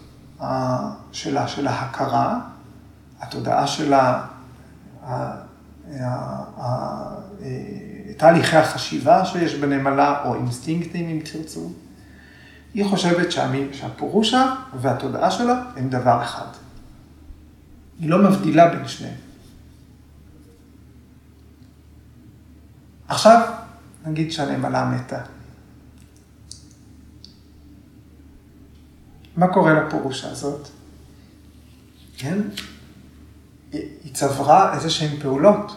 שלה, 1.11 1.47
של 1.47 1.67
ההכרה, 1.67 2.39
התודעה 3.21 3.67
שלה, 3.67 4.25
תהליכי 8.17 8.57
החשיבה 8.57 9.25
שיש 9.25 9.55
בנמלה, 9.55 10.23
או 10.25 10.35
אינסטינקטים 10.35 11.09
אם 11.09 11.19
תרצו, 11.31 11.71
היא 12.73 12.85
חושבת 12.85 13.31
שהפורושה 13.71 14.55
והתודעה 14.81 15.31
שלה 15.31 15.63
הם 15.75 15.89
דבר 15.89 16.23
אחד. 16.23 16.47
היא 17.99 18.09
לא 18.09 18.29
מבדילה 18.29 18.69
בין 18.69 18.87
שניהם. 18.87 19.15
עכשיו, 23.07 23.41
נגיד 24.05 24.31
שהנמלה 24.31 24.85
מתה. 24.85 25.21
מה 29.39 29.47
קורה 29.47 29.73
לפורושה 29.73 30.31
הזאת? 30.31 30.67
כן? 32.17 32.37
היא 33.71 34.13
צברה 34.13 34.73
איזה 34.75 34.89
שהן 34.89 35.19
פעולות. 35.21 35.75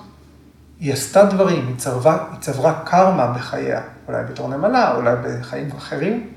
היא 0.81 0.92
עשתה 0.92 1.25
דברים, 1.25 1.66
היא 1.66 1.77
צברה, 1.77 2.27
היא 2.33 2.40
צברה 2.40 2.83
קרמה 2.85 3.27
בחייה, 3.27 3.83
אולי 4.09 4.25
בתור 4.25 4.48
נמלה, 4.48 4.96
אולי 4.96 5.14
בחיים 5.25 5.70
אחרים. 5.77 6.31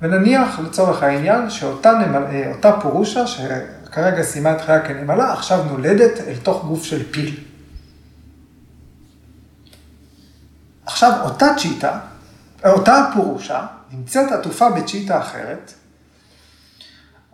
ונניח 0.00 0.60
לצורך 0.60 1.02
העניין 1.02 1.50
שאותה 1.50 1.92
נמל, 1.92 2.24
אה, 2.64 2.80
פורושה, 2.80 3.26
שכרגע 3.26 4.22
סיימה 4.22 4.52
את 4.52 4.60
חייה 4.60 4.80
כנמלה, 4.80 5.32
עכשיו 5.32 5.64
נולדת 5.64 6.20
אל 6.20 6.36
תוך 6.42 6.64
גוף 6.64 6.84
של 6.84 7.12
פיל. 7.12 7.36
עכשיו 10.86 11.12
אותה 11.24 11.46
צ'יטה, 11.58 11.98
אותה 12.64 13.10
פורושה, 13.14 13.66
נמצאת 13.92 14.32
עטופה 14.32 14.70
בצ'יטה 14.70 15.20
אחרת, 15.20 15.74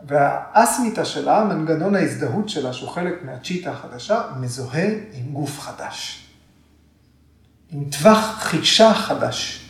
והאסמיתה 0.06 1.04
שלה, 1.04 1.44
מנגנון 1.44 1.94
ההזדהות 1.94 2.48
שלה, 2.48 2.72
שהוא 2.72 2.90
חלק 2.90 3.14
מהצ'יטה 3.24 3.72
החדשה, 3.72 4.22
מזוהה 4.40 4.88
עם 5.12 5.32
גוף 5.32 5.60
חדש. 5.60 6.26
עם 7.70 7.84
טווח 7.90 8.36
חישה 8.38 8.94
חדש. 8.94 9.62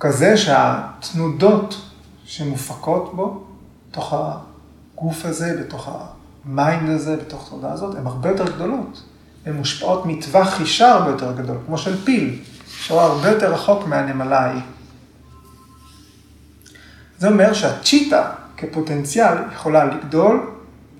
כזה 0.00 0.36
שהתנודות 0.36 1.80
שמופקות 2.24 3.16
בו, 3.16 3.44
בתוך 3.90 4.14
הגוף 4.14 5.24
הזה, 5.24 5.56
בתוך 5.60 5.88
ה 6.44 6.53
mind 6.53 6.90
הזה, 6.90 7.16
בתוך 7.16 7.46
התודעה 7.46 7.72
הזאת, 7.72 7.94
הן 7.96 8.06
הרבה 8.06 8.28
יותר 8.28 8.54
גדולות. 8.54 9.02
הן 9.46 9.52
מושפעות 9.56 10.06
מטווח 10.06 10.48
חישה 10.48 10.92
הרבה 10.92 11.10
יותר 11.10 11.32
גדול, 11.32 11.56
כמו 11.66 11.78
של 11.78 12.04
פיל, 12.04 12.42
שהוא 12.68 13.00
הרבה 13.00 13.28
יותר 13.28 13.54
רחוק 13.54 13.86
מהנמלה 13.86 14.40
ההיא. 14.40 14.62
זה 17.18 17.28
אומר 17.28 17.52
שהצ'יטה 17.52 18.32
כפוטנציאל 18.56 19.36
יכולה 19.52 19.84
לגדול, 19.84 20.50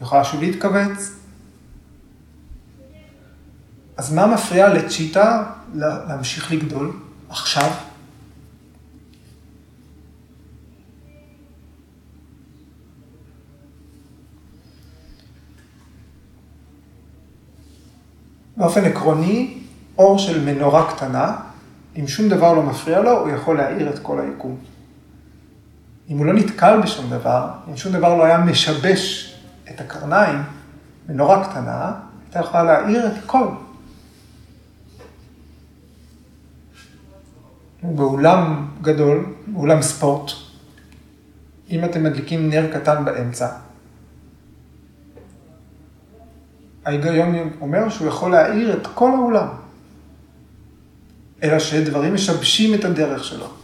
יכולה 0.02 0.24
שוב 0.24 0.40
להתכווץ. 0.40 1.12
אז 3.96 4.12
מה 4.12 4.26
מפריע 4.26 4.68
לצ'יטה 4.68 5.44
להמשיך 5.74 6.52
לגדול 6.52 6.92
עכשיו? 7.28 7.70
באופן 18.56 18.84
עקרוני, 18.84 19.58
אור 19.98 20.18
של 20.18 20.44
מנורה 20.44 20.94
קטנה, 20.94 21.36
אם 21.96 22.06
שום 22.06 22.28
דבר 22.28 22.52
לא 22.52 22.62
מפריע 22.62 23.00
לו, 23.00 23.10
הוא 23.10 23.30
יכול 23.30 23.56
להאיר 23.56 23.90
את 23.90 23.98
כל 23.98 24.20
היקום. 24.20 24.58
אם 26.08 26.18
הוא 26.18 26.26
לא 26.26 26.32
נתקל 26.32 26.80
בשום 26.82 27.10
דבר, 27.10 27.48
אם 27.70 27.76
שום 27.76 27.92
דבר 27.92 28.14
לא 28.16 28.24
היה 28.24 28.38
משבש 28.38 29.34
את 29.70 29.80
הקרניים, 29.80 30.42
מנורה 31.08 31.48
קטנה, 31.48 31.92
הייתה 32.24 32.38
יכולה 32.38 32.62
להאיר 32.62 33.06
את 33.06 33.12
הכל. 33.24 33.48
באולם 37.82 38.68
גדול, 38.82 39.26
באולם 39.46 39.82
ספורט, 39.82 40.30
אם 41.70 41.84
אתם 41.84 42.04
מדליקים 42.04 42.50
נר 42.50 42.72
קטן 42.72 43.04
באמצע, 43.04 43.48
ההיגיון 46.84 47.34
אומר 47.60 47.88
שהוא 47.88 48.08
יכול 48.08 48.30
להאיר 48.30 48.76
את 48.76 48.86
כל 48.94 49.10
האולם. 49.10 49.48
אלא 51.42 51.58
שדברים 51.58 52.14
משבשים 52.14 52.74
את 52.74 52.84
הדרך 52.84 53.24
שלו. 53.24 53.57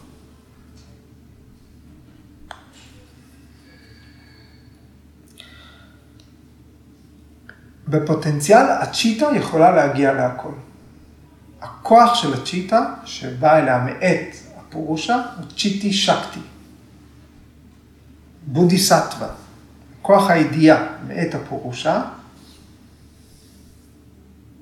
בפוטנציאל 7.87 8.65
הצ'יטה 8.81 9.27
יכולה 9.35 9.71
להגיע 9.71 10.13
להכל. 10.13 10.51
הכוח 11.61 12.15
של 12.15 12.33
הצ'יטה, 12.33 12.93
שבא 13.05 13.57
אליה 13.57 13.79
מאת 13.85 14.35
הפורושה, 14.57 15.15
הוא 15.15 15.45
צ'יטי 15.57 15.93
שקטי. 15.93 16.39
בודיסטווה. 18.47 19.27
כוח 20.01 20.29
הידיעה 20.29 20.87
מאת 21.07 21.35
הפורושה, 21.35 22.01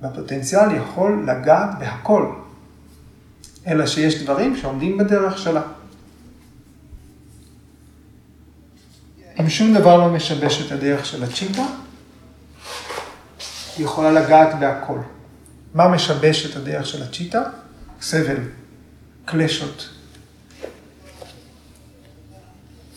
והפוטנציאל 0.02 0.76
יכול 0.76 1.26
לגעת 1.28 1.80
בהכל, 1.80 2.34
אלא 3.68 3.88
שיש 3.88 4.24
דברים 4.24 4.58
שעומדים 4.58 4.98
בדרך 4.98 5.38
שלה. 5.38 5.62
אם 9.40 9.50
שום 9.50 9.74
דבר 9.74 9.98
לא 9.98 10.10
משבש 10.10 10.66
את 10.66 10.72
הדרך 10.72 11.06
של 11.06 11.24
הצ'יטה, 11.24 11.66
היא 13.78 13.86
יכולה 13.86 14.12
לגעת 14.12 14.60
בהכל. 14.60 15.00
מה 15.74 15.88
משבש 15.88 16.46
את 16.46 16.56
הדרך 16.56 16.86
של 16.86 17.04
הצ'יטה? 17.04 17.42
סבל, 18.02 18.38
קלשות. 19.26 19.90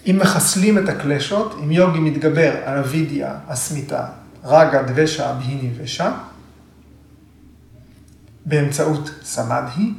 אם 0.06 0.18
מחסלים 0.20 0.78
את 0.78 0.88
הקלשות, 0.88 1.54
אם 1.62 1.70
יוגי 1.70 1.98
מתגבר 1.98 2.56
על 2.64 2.78
הווידיה, 2.78 3.34
הסמיתה, 3.48 4.06
רגה, 4.44 4.82
דבשה, 4.82 5.30
אבהיני 5.30 5.70
ושם, 5.76 6.12
באמצעות 8.44 9.10
סמדהי, 9.22 9.92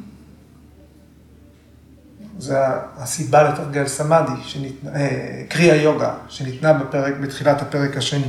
זה 2.39 2.57
הסיבה 2.97 3.43
לתרגל 3.43 3.87
סמאדי, 3.87 4.31
אה, 4.87 5.43
קרי 5.49 5.71
היוגה, 5.71 6.13
שניתנה 6.29 6.73
בפרק, 6.73 7.13
בתחילת 7.21 7.61
הפרק 7.61 7.97
השני. 7.97 8.27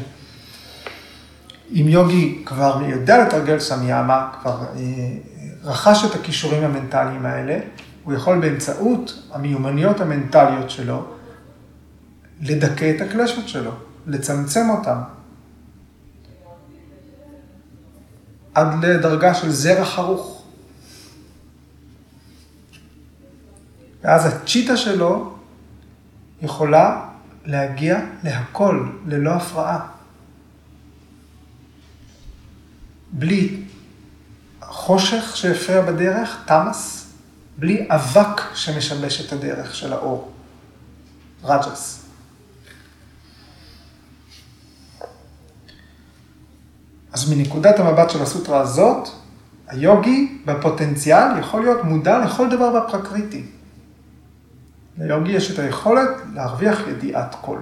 אם 1.72 1.85
יוגי 1.88 2.42
כבר 2.46 2.83
יודע 2.87 3.24
לתרגל 3.24 3.59
סמיאמה, 3.59 4.31
כבר 4.40 4.64
אה, 4.76 5.09
רכש 5.62 6.04
את 6.04 6.14
הכישורים 6.14 6.64
המנטליים 6.64 7.26
האלה, 7.26 7.59
הוא 8.04 8.14
יכול 8.14 8.40
באמצעות 8.40 9.22
המיומנויות 9.33 10.00
המנטליות 10.00 10.70
שלו 10.70 11.04
לדכא 12.40 12.92
את 12.96 13.00
הקלשות 13.00 13.48
שלו, 13.48 13.70
לצמצם 14.07 14.70
אותם. 14.70 14.98
עד 18.54 18.85
לדרגה 18.85 19.35
של 19.35 19.50
זרע 19.50 19.85
חרוך. 19.85 20.44
ואז 24.02 24.26
הצ'יטה 24.26 24.76
שלו 24.76 25.35
יכולה 26.42 27.09
להגיע 27.44 28.00
להכל, 28.22 28.88
ללא 29.07 29.31
הפרעה. 29.31 29.97
בלי 33.12 33.62
חושך 34.60 35.36
שהפריע 35.36 35.80
בדרך, 35.80 36.38
תמאס, 36.46 37.06
בלי 37.58 37.86
אבק 37.90 38.40
שמשבש 38.54 39.26
את 39.26 39.32
הדרך 39.32 39.74
של 39.74 39.92
האור, 39.92 40.32
רג'ס. 41.44 42.04
אז 47.12 47.32
מנקודת 47.32 47.78
המבט 47.78 48.10
של 48.10 48.22
הסוטרה 48.22 48.60
הזאת, 48.60 49.08
היוגי 49.66 50.38
בפוטנציאל 50.44 51.38
יכול 51.38 51.60
להיות 51.60 51.84
מודע 51.84 52.18
לכל 52.18 52.50
דבר 52.50 52.80
בפרקריטי. 52.80 53.44
ליוגי 54.98 55.32
יש 55.32 55.50
את 55.50 55.58
היכולת 55.58 56.08
להרוויח 56.34 56.80
ידיעת 56.88 57.34
כל. 57.40 57.58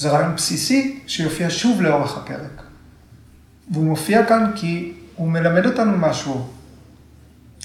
זה 0.00 0.10
רעיון 0.10 0.34
בסיסי 0.34 1.00
שיופיע 1.06 1.46
שוב 1.50 1.82
לאורך 1.82 2.18
הפרק. 2.18 2.62
והוא 3.70 3.84
מופיע 3.84 4.26
כאן 4.26 4.52
כי 4.56 4.92
הוא 5.16 5.28
מלמד 5.28 5.66
אותנו 5.66 5.98
משהו 5.98 6.48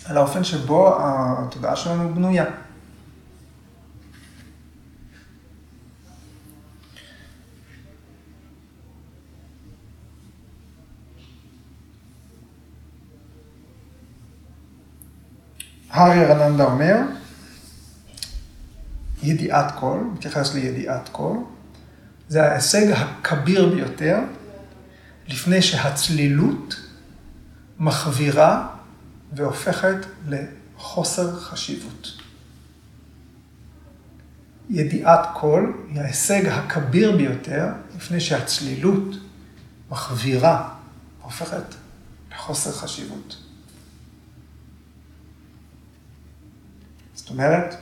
על 0.06 0.18
האופן 0.18 0.44
שבו 0.44 0.98
התודעה 1.00 1.76
שלנו 1.76 2.14
בנויה. 2.14 2.46
הארי 15.90 16.26
רננדה 16.26 16.64
אומר, 16.64 16.98
ידיעת 19.24 19.72
כל, 19.80 20.00
מתייחס 20.14 20.54
לידיעת 20.54 21.10
כל, 21.12 21.38
זה 22.28 22.44
ההישג 22.44 22.92
הכביר 22.92 23.70
ביותר, 23.70 24.20
לפני 25.28 25.62
שהצלילות 25.62 26.76
מחווירה 27.80 28.68
והופכת 29.34 30.06
לחוסר 30.28 31.40
חשיבות. 31.40 32.08
ידיעת 34.70 35.20
כל 35.34 35.72
היא 35.90 36.02
ההישג 36.02 36.46
הכביר 36.46 37.18
ביותר, 37.18 37.68
לפני 37.96 38.20
שהצלילות 38.20 39.16
מחווירה, 39.90 40.70
הופכת 41.22 41.76
לחוסר 42.32 42.72
חשיבות. 42.72 43.38
זאת 47.14 47.30
אומרת, 47.30 47.76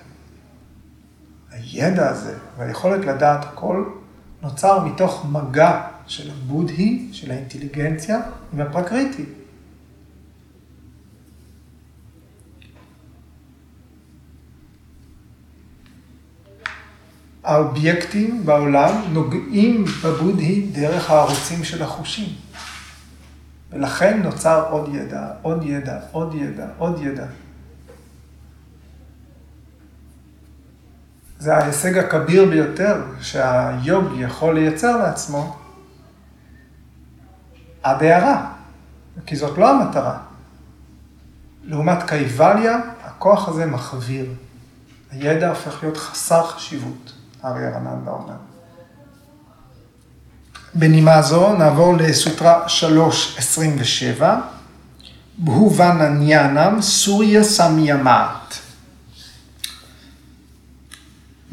הידע 1.52 2.10
הזה 2.10 2.38
והיכולת 2.58 3.06
לדעת 3.06 3.46
הכל 3.46 4.03
נוצר 4.44 4.86
מתוך 4.86 5.26
מגע 5.32 5.82
של 6.08 6.32
הבודהי, 6.32 7.10
של 7.12 7.32
האינטליגנציה, 7.32 8.20
עם 8.54 8.62
הפרקריטי. 8.62 9.24
האובייקטים 17.44 18.46
בעולם 18.46 19.14
נוגעים 19.14 19.86
בבודהי 20.04 20.62
דרך 20.72 21.10
הערוצים 21.10 21.64
של 21.64 21.84
החושים. 21.84 22.30
ולכן 23.72 24.22
נוצר 24.24 24.70
עוד 24.70 24.96
ידע, 24.96 25.28
עוד 25.42 25.64
ידע, 25.64 26.00
עוד 26.12 26.36
ידע, 26.36 26.68
עוד 26.78 27.00
ידע. 27.02 27.26
זה 31.44 31.58
ההישג 31.58 31.98
הכביר 31.98 32.46
ביותר 32.46 33.02
שהיוגי 33.22 34.24
יכול 34.24 34.56
לייצר 34.56 34.98
לעצמו 34.98 35.56
עד 37.84 38.04
הערה, 38.04 38.46
כי 39.26 39.36
זאת 39.36 39.58
לא 39.58 39.70
המטרה. 39.70 40.18
לעומת 41.64 42.04
קייבליה, 42.08 42.78
הכוח 43.04 43.50
הזה 43.50 43.66
מחוויר. 43.66 44.26
הידע 45.12 45.50
הופך 45.50 45.84
להיות 45.84 45.98
חסר 45.98 46.44
חשיבות, 46.48 47.14
אריה 47.46 47.70
רננדה 47.70 48.12
אומר. 48.12 48.36
בנימה 50.74 51.22
זו 51.22 51.54
נעבור 51.54 51.98
לסוטרה 51.98 52.66
3.27, 54.20 54.24
בהובנה 55.38 56.10
ניאנם 56.10 56.82
סוריה 56.82 57.44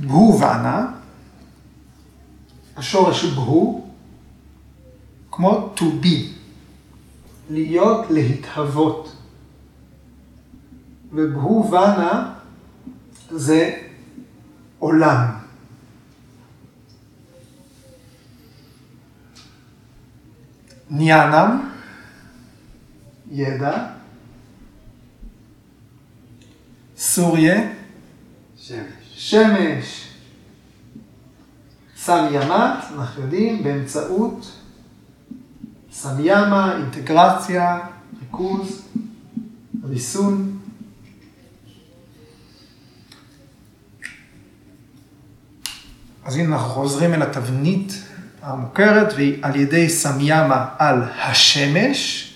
סמיאמאת. 0.01 0.09
בהובנה, 0.09 0.87
השורש 2.77 3.25
בהו, 3.25 3.91
כמו 5.31 5.75
to 5.77 5.83
be, 6.03 6.27
להיות, 7.51 8.11
להתהוות. 8.11 9.17
ובהובנה 11.13 12.35
זה 13.31 13.77
עולם. 14.79 15.41
ניאנם, 20.91 21.71
ידע, 23.31 23.87
סוריה, 26.97 27.73
שמש. 29.23 29.45
שמש. 29.45 30.07
סמיימת, 31.97 32.79
אנחנו 32.95 33.23
יודעים, 33.23 33.63
באמצעות 33.63 34.53
סמיימה, 35.93 36.77
אינטגרציה, 36.77 37.79
ריכוז, 38.21 38.83
ריסון. 39.85 40.59
אז 46.25 46.37
הנה 46.37 46.57
אנחנו 46.57 46.69
חוזרים 46.69 47.15
אל 47.15 47.23
התבנית 47.23 48.05
המוכרת, 48.43 49.13
והיא 49.13 49.39
על 49.43 49.57
ידי 49.57 49.89
סמיימה 49.89 50.67
על 50.79 51.03
השמש, 51.03 52.27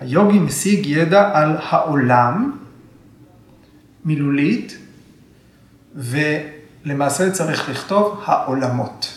היוגי 0.00 0.38
משיג 0.38 0.86
ידע 0.86 1.30
על 1.34 1.56
העולם, 1.56 2.58
מילולית, 4.04 4.87
ולמעשה 5.98 7.30
צריך 7.30 7.68
לכתוב 7.68 8.22
העולמות. 8.24 9.14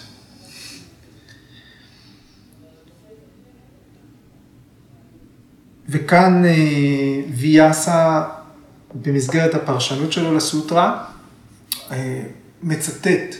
וכאן 5.89 6.45
אה, 6.45 7.21
ויאסה, 7.35 8.23
במסגרת 8.95 9.55
הפרשנות 9.55 10.11
שלו 10.11 10.35
לסוטרה, 10.35 11.03
אה, 11.91 12.23
מצטט 12.63 13.35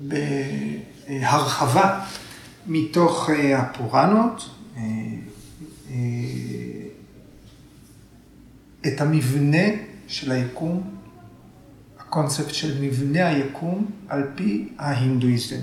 בהרחבה 0.00 2.00
מתוך 2.66 3.30
אה, 3.30 3.58
הפורנות 3.58 4.50
את 8.86 9.00
המבנה 9.00 9.66
של 10.06 10.32
היקום 10.32 10.98
הקונספט 12.08 12.54
של 12.54 12.78
מבנה 12.80 13.28
היקום 13.28 13.90
על 14.08 14.22
פי 14.34 14.68
ההינדואיזם. 14.78 15.60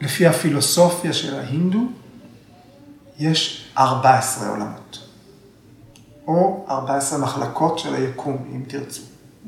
לפי 0.00 0.26
הפילוסופיה 0.26 1.12
של 1.12 1.34
ההינדו, 1.34 1.88
יש 3.18 3.70
14 3.78 4.48
עולמות, 4.48 5.08
או 6.26 6.66
14 6.70 7.18
מחלקות 7.18 7.78
של 7.78 7.94
היקום, 7.94 8.48
אם 8.54 8.62
תרצו. 8.66 9.02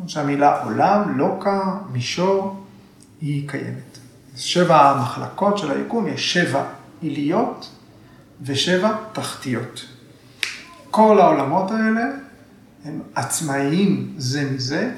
שהמילה 0.07 0.62
עולם, 0.62 1.18
לוקה, 1.18 1.79
מישור, 1.92 2.64
היא 3.20 3.49
קיימת. 3.49 3.99
שבע 4.37 4.90
המחלקות 4.90 5.59
של 5.59 5.70
היקום, 5.70 6.07
יש 6.07 6.33
שבע 6.33 6.64
עיליות 7.01 7.70
ושבע 8.42 8.96
תחתיות. 9.12 9.85
כל 10.90 11.20
העולמות 11.20 11.70
האלה 11.70 12.30
הם 12.85 13.01
עצמאיים 13.14 14.14
זה 14.19 14.51
מזה 14.51 14.95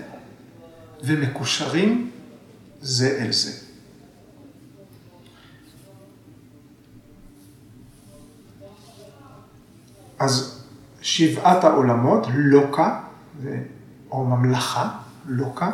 ומקושרים 1.04 2.10
זה 2.80 3.18
אל 3.20 3.32
זה. 3.32 3.52
אז 10.18 10.62
שבעת 11.00 11.64
העולמות, 11.64 12.26
לוקה, 12.34 13.00
או 14.10 14.24
ממלכה, 14.24 14.98
לוקה, 15.26 15.70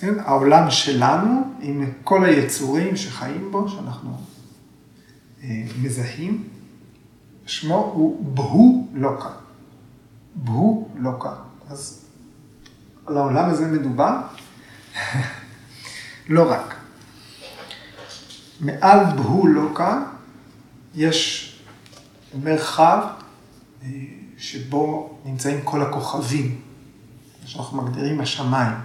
כן? 0.00 0.14
העולם 0.18 0.70
שלנו 0.70 1.54
עם 1.60 1.92
כל 2.04 2.24
היצורים 2.24 2.96
שחיים 2.96 3.48
בו, 3.50 3.68
שאנחנו 3.68 4.16
אה, 5.42 5.62
מזהים, 5.82 6.48
שמו 7.46 7.92
הוא 7.94 8.34
בהו 8.34 8.88
לוקה. 8.94 9.43
בהו 10.34 10.88
לוקה. 10.96 11.32
אז 11.70 12.04
על 13.06 13.16
העולם 13.16 13.50
הזה 13.50 13.66
מדובר? 13.66 14.16
לא 16.28 16.50
רק. 16.50 16.74
מעל 18.60 19.04
בהו 19.16 19.46
לוקה 19.46 20.02
יש 20.94 21.50
מרחב 22.42 23.06
אה, 23.82 23.88
שבו 24.38 25.18
נמצאים 25.24 25.60
כל 25.64 25.82
הכוכבים, 25.82 26.60
שאנחנו 27.44 27.82
מגדירים 27.82 28.20
השמיים. 28.20 28.76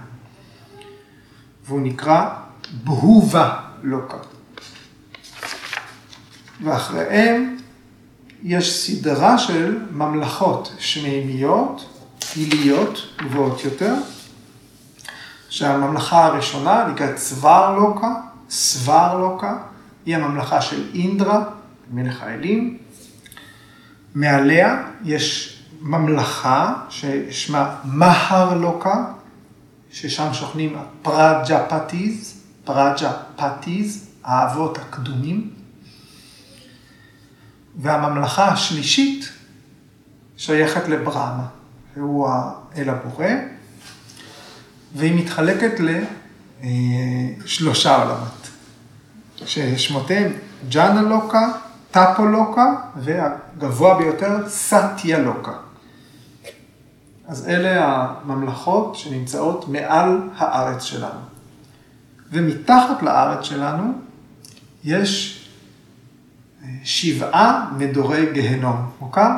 והוא 1.64 1.80
נקרא 1.80 2.34
בהובה 2.84 3.60
לוקה. 3.82 4.16
ואחריהם 6.64 7.56
יש 8.42 8.86
סדרה 8.86 9.38
של 9.38 9.78
ממלכות 9.90 10.72
שמימיות, 10.78 12.04
עיליות, 12.36 12.98
גבוהות 13.18 13.64
יותר, 13.64 13.94
שהממלכה 15.48 16.24
הראשונה 16.24 16.86
נקראת 16.92 17.18
סבר 17.18 17.76
לוקה, 17.78 18.14
סבר 18.50 19.18
לוקה, 19.18 19.58
היא 20.06 20.16
הממלכה 20.16 20.60
של 20.62 20.90
אינדרה, 20.94 21.44
מלך 21.90 22.22
האלים. 22.22 22.78
מעליה 24.14 24.82
יש 25.04 25.56
ממלכה 25.80 26.74
ששמה 26.88 27.76
מהר 27.84 28.54
לוקה, 28.54 29.04
ששם 29.90 30.34
שוכנים 30.34 30.76
הפראג'ה 30.76 31.66
פטיז, 31.68 32.42
פראג'ה 32.64 33.12
פטיז, 33.36 34.06
האבות 34.24 34.78
הקדומים. 34.78 35.59
והממלכה 37.82 38.48
השלישית 38.48 39.28
שייכת 40.36 40.88
לברמה, 40.88 41.46
שהוא 41.94 42.28
האל 42.28 42.88
הבורא, 42.90 43.26
והיא 44.94 45.24
מתחלקת 45.24 45.80
לשלושה 46.62 47.96
עולמות, 47.96 48.48
ששמותיהם 49.36 50.32
ג'אנה 50.68 51.02
לוקה, 51.02 51.48
טאפו 51.90 52.26
לוקה, 52.26 52.66
והגבוה 52.96 53.98
ביותר 53.98 54.48
סטיה 54.48 55.18
לוקה. 55.18 55.52
אז 57.28 57.48
אלה 57.48 57.84
הממלכות 57.84 58.96
שנמצאות 58.96 59.68
מעל 59.68 60.20
הארץ 60.36 60.82
שלנו. 60.82 61.20
ומתחת 62.32 63.02
לארץ 63.02 63.44
שלנו 63.44 63.92
יש 64.84 65.39
שבעה 66.84 67.72
מדורי 67.78 68.32
גיהנום, 68.32 68.76
מוכר? 69.00 69.30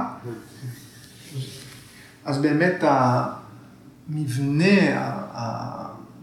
אז 2.25 2.38
באמת 2.38 2.75
המבנה 2.81 4.66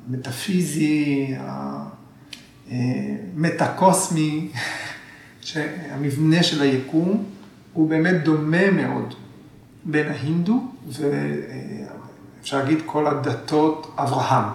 המטאפיזי, 0.08 1.36
המטאקוסמי, 2.72 4.52
המבנה 5.92 6.44
של 6.44 6.62
היקום, 6.62 7.24
הוא 7.74 7.90
באמת 7.90 8.24
דומה 8.24 8.72
מאוד 8.72 9.14
בין 9.86 10.08
ההינדו 10.08 10.72
ואפשר 10.88 12.58
להגיד 12.58 12.80
כל 12.86 13.08
הדתות 13.08 13.96
אברהם. 13.98 14.50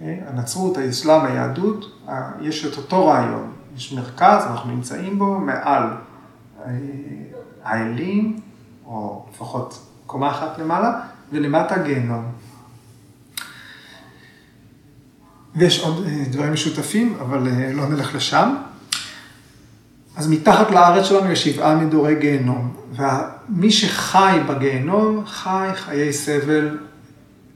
הנצרות, 0.00 0.76
האסלאם, 0.76 1.24
היהדות, 1.26 2.02
יש 2.40 2.66
את 2.66 2.76
אותו 2.76 3.06
רעיון. 3.06 3.52
יש 3.78 3.92
מרכז, 3.92 4.44
אנחנו 4.50 4.70
נמצאים 4.70 5.18
בו 5.18 5.38
מעל 5.38 5.82
אה, 6.64 6.70
האלים, 7.64 8.40
או 8.86 9.26
לפחות 9.32 9.86
קומה 10.06 10.30
אחת 10.30 10.58
למעלה, 10.58 11.00
ולמטה 11.32 11.78
גיהנום. 11.78 12.24
ויש 15.56 15.80
עוד 15.80 16.06
אה, 16.06 16.24
דברים 16.30 16.52
משותפים, 16.52 17.16
אבל 17.20 17.48
אה, 17.48 17.72
לא 17.72 17.88
נלך 17.88 18.14
לשם. 18.14 18.54
אז 20.16 20.30
מתחת 20.30 20.70
לארץ 20.70 21.04
שלנו 21.04 21.30
יש 21.30 21.44
שבעה 21.44 21.76
מדורי 21.76 22.14
גיהנום, 22.14 22.76
ומי 22.92 23.70
שחי 23.70 24.38
בגיהנום 24.48 25.26
חי 25.26 25.68
חיי 25.74 26.12
סבל 26.12 26.78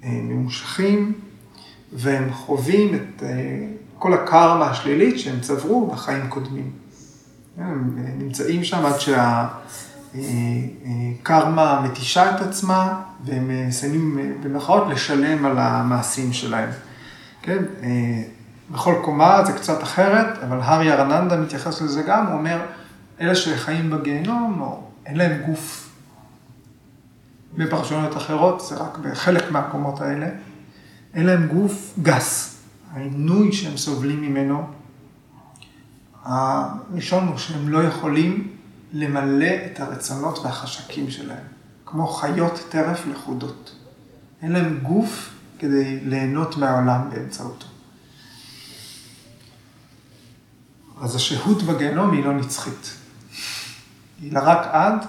ממושכים, 0.02 1.12
והם 1.92 2.32
חווים 2.32 2.94
את 2.94 3.22
כל 4.02 4.14
הקרמה 4.14 4.70
השלילית 4.70 5.18
שהם 5.18 5.40
צברו 5.40 5.86
בחיים 5.86 6.28
קודמים. 6.28 6.70
הם 7.58 7.98
נמצאים 8.18 8.64
שם 8.64 8.86
עד 8.86 8.94
שהקרמה 10.14 11.80
מתישה 11.80 12.36
את 12.36 12.40
עצמה, 12.40 13.00
והם 13.24 13.68
מסיימים 13.68 14.38
במרכאות 14.42 14.88
לשלם 14.88 15.44
על 15.46 15.58
המעשים 15.58 16.32
שלהם. 16.32 16.68
כן? 17.42 17.62
בכל 18.70 18.94
קומה 19.02 19.44
זה 19.44 19.52
קצת 19.52 19.82
אחרת, 19.82 20.38
אבל 20.42 20.58
הארי 20.60 20.92
ארננדה 20.92 21.36
מתייחס 21.36 21.82
לזה 21.82 22.02
גם, 22.02 22.26
הוא 22.26 22.34
אומר, 22.34 22.60
אלה 23.20 23.34
שחיים 23.34 23.90
בגיהנום, 23.90 24.60
או 24.60 24.80
אין 25.06 25.16
להם 25.16 25.42
גוף. 25.46 25.90
בפרשנויות 27.56 28.16
אחרות, 28.16 28.60
זה 28.68 28.76
רק 28.76 28.98
בחלק 28.98 29.50
מהקומות 29.50 30.00
האלה, 30.00 30.26
אין 31.14 31.26
להם 31.26 31.46
גוף 31.46 31.94
גס. 32.02 32.51
העינוי 32.92 33.52
שהם 33.52 33.76
סובלים 33.76 34.22
ממנו, 34.22 34.66
הראשון 36.22 37.28
הוא 37.28 37.38
שהם 37.38 37.68
לא 37.68 37.82
יכולים 37.82 38.56
למלא 38.92 39.50
את 39.66 39.80
הרצונות 39.80 40.38
והחשקים 40.38 41.10
שלהם, 41.10 41.44
כמו 41.86 42.06
חיות 42.06 42.66
טרף 42.68 43.06
לכודות. 43.06 43.76
אין 44.42 44.52
להם 44.52 44.78
גוף 44.82 45.30
כדי 45.58 46.00
ליהנות 46.00 46.56
מהעולם 46.56 47.10
באמצעותו. 47.10 47.66
אז 51.00 51.16
השהות 51.16 51.62
בגיהנום 51.62 52.12
היא 52.12 52.24
לא 52.24 52.32
נצחית. 52.32 52.96
אלא 54.22 54.40
רק 54.42 54.66
עד 54.72 55.06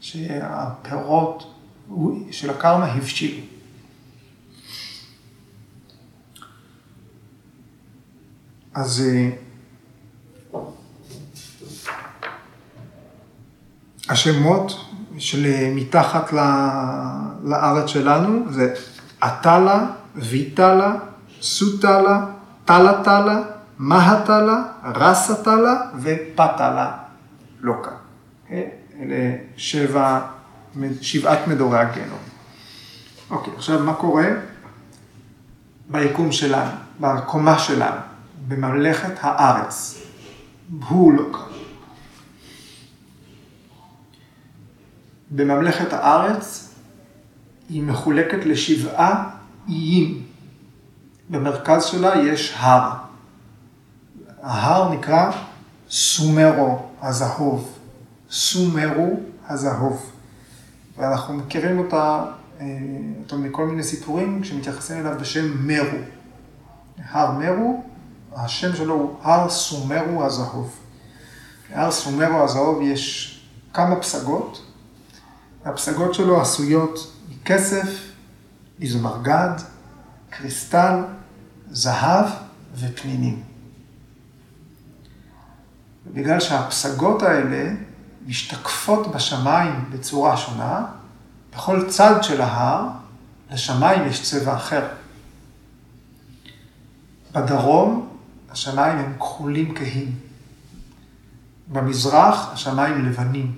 שהפירות 0.00 1.54
של 2.30 2.50
הקרמה 2.50 2.86
הבשילו. 2.86 3.57
אז 8.78 9.04
אה, 9.06 9.30
השמות 14.08 14.72
של 15.18 15.46
אה, 15.46 15.72
מתחת 15.74 16.32
לארץ 17.44 17.86
שלנו 17.86 18.44
זה 18.50 18.74
עטלה, 19.20 19.86
ויטלה, 20.16 20.94
סוטלה, 21.40 22.26
טלטלה, 22.64 23.40
מהטלה, 23.78 24.62
רסטלה 24.84 25.74
ופטלה 26.02 26.92
לוקה. 27.60 27.90
אה, 28.50 28.68
אלה 29.00 29.36
שבע, 29.56 30.20
שבעת 31.00 31.46
מדורי 31.46 31.78
הגנום. 31.78 32.18
אוקיי, 33.30 33.52
עכשיו 33.56 33.78
מה 33.78 33.94
קורה 33.94 34.26
ביקום 35.88 36.32
שלנו, 36.32 36.70
בקומה 37.00 37.58
שלנו? 37.58 38.07
בממלכת 38.48 39.12
הארץ. 39.20 40.02
הוא 40.88 41.12
לא. 41.12 41.48
בממלכת 45.30 45.92
הארץ 45.92 46.74
היא 47.68 47.82
מחולקת 47.82 48.46
לשבעה 48.46 49.30
איים. 49.68 50.22
במרכז 51.30 51.84
שלה 51.84 52.16
יש 52.16 52.54
הר. 52.56 52.92
ההר 54.42 54.94
נקרא 54.94 55.30
סומרו 55.90 56.86
הזהוב. 57.02 57.78
סומרו 58.30 59.20
הזהוב. 59.48 60.12
ואנחנו 60.96 61.34
מכירים 61.34 61.78
אותה, 61.78 62.24
אה, 62.60 62.66
אותו 63.22 63.38
מכל 63.38 63.66
מיני 63.66 63.82
סיפורים, 63.82 64.42
כשמתייחסים 64.42 65.00
אליו 65.00 65.18
בשם 65.20 65.66
מרו. 65.66 65.98
הר 67.10 67.32
מרו, 67.38 67.84
השם 68.44 68.76
שלו 68.76 68.94
הוא 68.94 69.16
הר 69.22 69.50
סומרו 69.50 70.24
הזהוב. 70.24 70.76
להר 71.70 71.90
סומרו 71.90 72.44
הזהוב 72.44 72.82
יש 72.82 73.34
כמה 73.74 73.96
פסגות, 73.96 74.64
והפסגות 75.64 76.14
שלו 76.14 76.40
עשויות 76.40 77.12
מכסף, 77.28 77.88
מזמרגד, 78.78 79.50
קריסטל, 80.30 81.04
זהב 81.70 82.26
ופנינים. 82.74 83.42
בגלל 86.06 86.40
שהפסגות 86.40 87.22
האלה 87.22 87.74
משתקפות 88.26 89.12
בשמיים 89.12 89.84
בצורה 89.90 90.36
שונה, 90.36 90.86
בכל 91.52 91.88
צד 91.88 92.22
של 92.22 92.40
ההר 92.40 92.88
לשמיים 93.50 94.06
יש 94.06 94.22
צבע 94.30 94.56
אחר. 94.56 94.88
בדרום 97.32 98.07
השמיים 98.58 98.98
הם 98.98 99.18
כחולים 99.18 99.74
כהים. 99.74 100.18
במזרח 101.72 102.52
השמיים 102.52 103.04
לבנים. 103.04 103.56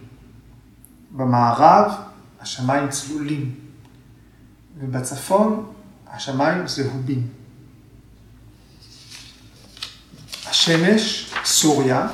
במערב 1.10 1.92
השמיים 2.40 2.88
צלולים. 2.88 3.54
ובצפון 4.78 5.72
השמיים 6.06 6.68
זהובים. 6.68 7.28
השמש, 10.46 11.32
סוריה, 11.44 12.08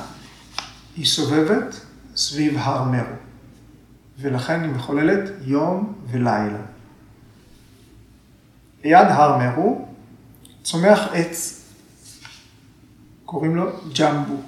היא 0.95 1.05
סובבת 1.05 1.81
סביב 2.15 2.57
הר 2.57 2.83
מרו, 2.83 3.15
ולכן 4.19 4.63
היא 4.63 4.71
מחוללת 4.71 5.31
יום 5.41 5.93
ולילה. 6.11 6.61
ליד 8.83 9.07
הר 9.07 9.37
מרו 9.37 9.87
צומח 10.63 10.99
עץ, 11.13 11.66
קוראים 13.27 13.55
לו 13.55 13.65
ג'מבו. 13.99 14.41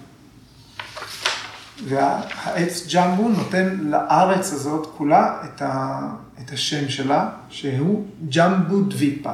והעץ 1.87 2.87
ג'מבו 2.93 3.29
נותן 3.29 3.77
לארץ 3.79 4.53
הזאת 4.53 4.87
כולה 4.97 5.43
את, 5.45 5.61
ה, 5.61 5.99
את 6.41 6.51
השם 6.51 6.89
שלה, 6.89 7.29
שהוא 7.49 8.07
ג'מבו 8.29 8.81
דוויפה. 8.81 9.33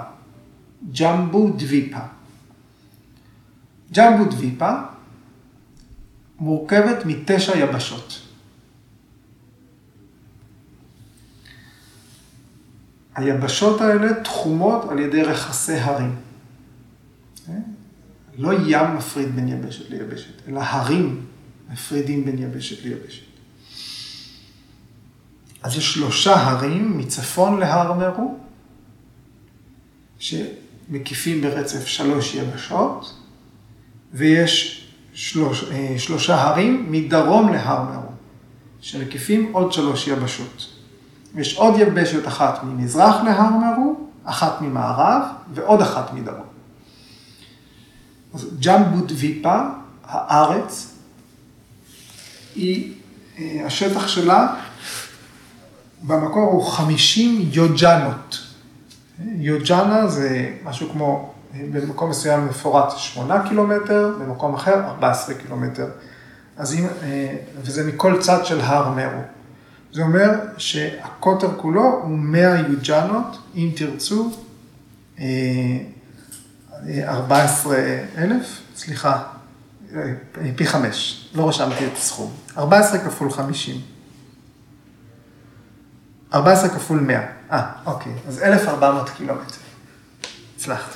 ג'מבו 0.99 1.49
דוויפה. 1.49 1.99
ג'מבו 3.91 4.25
דוויפה 4.25 4.71
מורכבת 6.39 7.05
מתשע 7.05 7.57
יבשות. 7.57 8.21
היבשות 13.15 13.81
האלה 13.81 14.23
תחומות 14.23 14.89
על 14.89 14.99
ידי 14.99 15.23
רכסי 15.23 15.75
הרים. 15.75 16.15
לא 18.37 18.53
ים 18.67 18.95
מפריד 18.97 19.35
בין 19.35 19.47
יבשת 19.47 19.89
ליבשת, 19.89 20.47
אלא 20.47 20.59
הרים 20.59 21.25
מפרידים 21.71 22.25
בין 22.25 22.39
יבשת 22.39 22.83
ליבשת. 22.83 23.23
אז 25.63 25.77
יש 25.77 25.93
שלושה 25.93 26.35
הרים 26.35 26.97
מצפון 26.97 27.59
להר 27.59 27.93
מרו, 27.93 28.37
שמקיפים 30.19 31.41
ברצף 31.41 31.85
שלוש 31.85 32.35
יבשות, 32.35 33.13
ויש 34.13 34.87
שלוש, 35.13 35.63
אה, 35.71 35.95
שלושה 35.97 36.41
הרים 36.41 36.91
מדרום 36.91 37.53
להר 37.53 37.83
מרו, 37.83 38.11
שמקיפים 38.81 39.51
עוד 39.53 39.73
שלוש 39.73 40.07
יבשות. 40.07 40.69
יש 41.35 41.57
עוד 41.57 41.79
יבשת 41.79 42.27
אחת 42.27 42.63
ממזרח 42.63 43.15
להר 43.23 43.49
מרו, 43.49 43.95
אחת 44.23 44.61
ממערב 44.61 45.21
ועוד 45.53 45.81
אחת 45.81 46.13
מדרום. 46.13 46.54
אז 48.35 48.45
ג'מבו 48.65 49.05
דוויפה, 49.05 49.61
הארץ, 50.05 50.93
היא, 52.55 52.93
אה, 53.39 53.61
השטח 53.65 54.07
שלה 54.07 54.55
במקור 56.03 56.51
הוא 56.51 56.63
50 56.63 57.49
יוג'נות. 57.51 58.39
יוג'נה 59.25 60.07
זה 60.07 60.53
משהו 60.63 60.89
כמו, 60.89 61.33
אה, 61.53 61.59
במקום 61.71 62.09
מסוים 62.09 62.45
מפורט 62.45 62.97
8 62.97 63.47
קילומטר, 63.49 64.13
במקום 64.19 64.53
אחר 64.53 64.85
14 64.85 65.35
קילומטר. 65.35 65.87
אז 66.57 66.73
אם, 66.73 66.85
אה, 67.03 67.35
וזה 67.61 67.87
מכל 67.87 68.21
צד 68.21 68.45
של 68.45 68.61
הר 68.61 68.89
מרו. 68.89 69.21
זה 69.93 70.01
אומר 70.01 70.29
שהקוטר 70.57 71.49
כולו 71.57 71.99
הוא 72.03 72.17
100 72.17 72.59
יוג'נות, 72.69 73.37
אם 73.55 73.69
תרצו, 73.75 74.31
14 77.03 77.77
אלף, 78.17 78.61
סליחה, 78.75 79.23
פי 80.55 80.65
חמש, 80.65 81.29
לא 81.35 81.49
רשמתי 81.49 81.87
את 81.87 81.93
הסכום. 81.97 82.33
14 82.57 82.99
כפול 82.99 83.31
50. 83.31 83.81
14 86.33 86.69
כפול 86.69 86.99
100. 86.99 87.21
אה, 87.51 87.71
אוקיי, 87.85 88.13
אז 88.27 88.39
1,400 88.39 89.09
קילומטר. 89.09 89.55
הצלחת. 90.55 90.95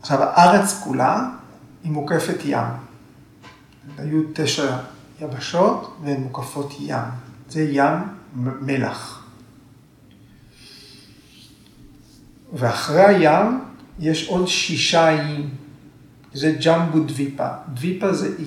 עכשיו, 0.00 0.22
הארץ 0.22 0.80
כולה 0.84 1.28
היא 1.84 1.92
מוקפת 1.92 2.36
ים. 2.44 2.66
היו 3.98 4.22
תשע 4.34 4.76
יבשות 5.20 5.96
והן 6.04 6.20
מוקפות 6.20 6.74
ים. 6.80 6.98
זה 7.48 7.62
ים 7.62 7.98
מלח. 8.34 9.23
ואחרי 12.54 13.04
הים 13.04 13.60
יש 13.98 14.28
עוד 14.28 14.48
שישה 14.48 15.08
איים, 15.08 15.50
זה 16.32 16.56
ג'מבו 16.64 17.00
דוויפה. 17.00 17.48
דוויפה 17.68 18.12
זה 18.12 18.34
אי. 18.38 18.44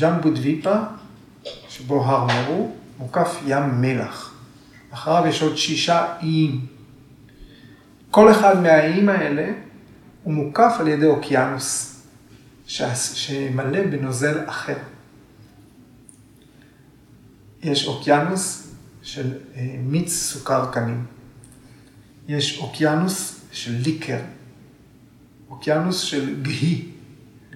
ג'מבו 0.00 0.30
דוויפה, 0.30 0.74
שבו 1.68 2.04
הר 2.04 2.26
מרו, 2.26 2.72
מוקף 2.98 3.38
ים 3.46 3.80
מלח. 3.80 4.34
אחריו 4.90 5.26
יש 5.26 5.42
עוד 5.42 5.56
שישה 5.56 6.16
איים. 6.22 6.66
כל 8.10 8.30
אחד 8.30 8.62
מהאיים 8.62 9.08
האלה 9.08 9.52
הוא 10.22 10.34
מוקף 10.34 10.76
על 10.80 10.88
ידי 10.88 11.06
אוקיינוס, 11.06 12.02
שמלא 12.66 13.86
בנוזל 13.90 14.38
אחר. 14.46 14.78
יש 17.62 17.86
אוקיינוס 17.86 18.72
של 19.02 19.32
אה, 19.56 19.76
מיץ 19.82 20.12
סוכר 20.12 20.70
קנים. 20.72 21.04
יש 22.30 22.58
אוקיינוס 22.58 23.40
של 23.52 23.72
ליקר, 23.84 24.20
אוקיינוס 25.50 26.00
של 26.00 26.42
גהי, 26.42 26.86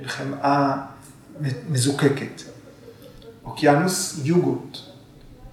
חמאה 0.04 0.76
מזוקקת, 1.70 2.42
אוקיינוס 3.44 4.20
יוגורט, 4.24 4.78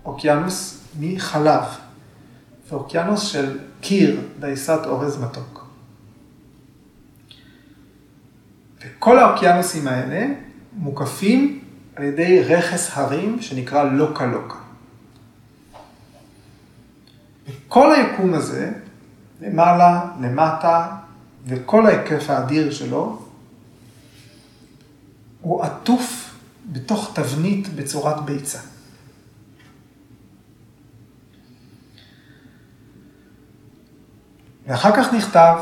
אוקיינוס 0.06 0.84
מחלב, 1.00 1.64
ואוקיינוס 2.70 3.22
של 3.22 3.60
קיר, 3.82 4.22
דייסת 4.40 4.80
אורז 4.86 5.24
מתוק. 5.24 5.68
וכל 8.82 9.20
האוקיינוסים 9.20 9.88
האלה 9.88 10.34
מוקפים 10.74 11.64
על 11.96 12.04
ידי 12.04 12.44
רכס 12.44 12.90
הרים 12.94 13.42
שנקרא 13.42 13.84
לוקה 13.84 14.26
לוקה. 14.26 14.58
וכל 17.48 17.94
היקום 17.94 18.34
הזה 18.34 18.72
למעלה, 19.42 20.12
למטה, 20.20 20.88
וכל 21.46 21.88
ההיקף 21.88 22.30
האדיר 22.30 22.72
שלו, 22.72 23.26
הוא 25.42 25.64
עטוף 25.64 26.36
בתוך 26.72 27.12
תבנית 27.14 27.76
בצורת 27.76 28.26
ביצה. 28.26 28.60
ואחר 34.68 34.96
כך 34.96 35.14
נכתב, 35.14 35.56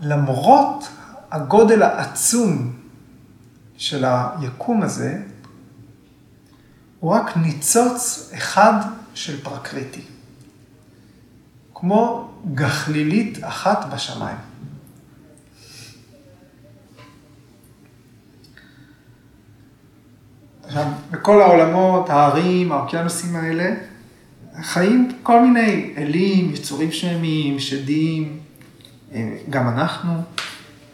למרות 0.00 0.88
הגודל 1.30 1.82
העצום 1.82 2.72
של 3.76 4.04
היקום 4.04 4.82
הזה, 4.82 5.22
הוא 7.00 7.12
רק 7.12 7.36
ניצוץ 7.36 8.30
אחד 8.34 8.72
של 9.14 9.44
פרקריטי. 9.44 10.13
כמו 11.86 12.28
גחלילית 12.54 13.38
אחת 13.42 13.86
בשמיים. 13.94 14.36
עכשיו, 20.66 20.84
בכל 21.10 21.42
העולמות, 21.42 22.10
הערים, 22.10 22.72
האוקיינוסים 22.72 23.36
האלה, 23.36 23.74
חיים 24.62 25.12
כל 25.22 25.40
מיני 25.40 25.94
אלים, 25.96 26.50
יצורים 26.54 26.92
שמיים, 26.92 27.60
שדים, 27.60 28.38
גם 29.50 29.68
אנחנו, 29.68 30.12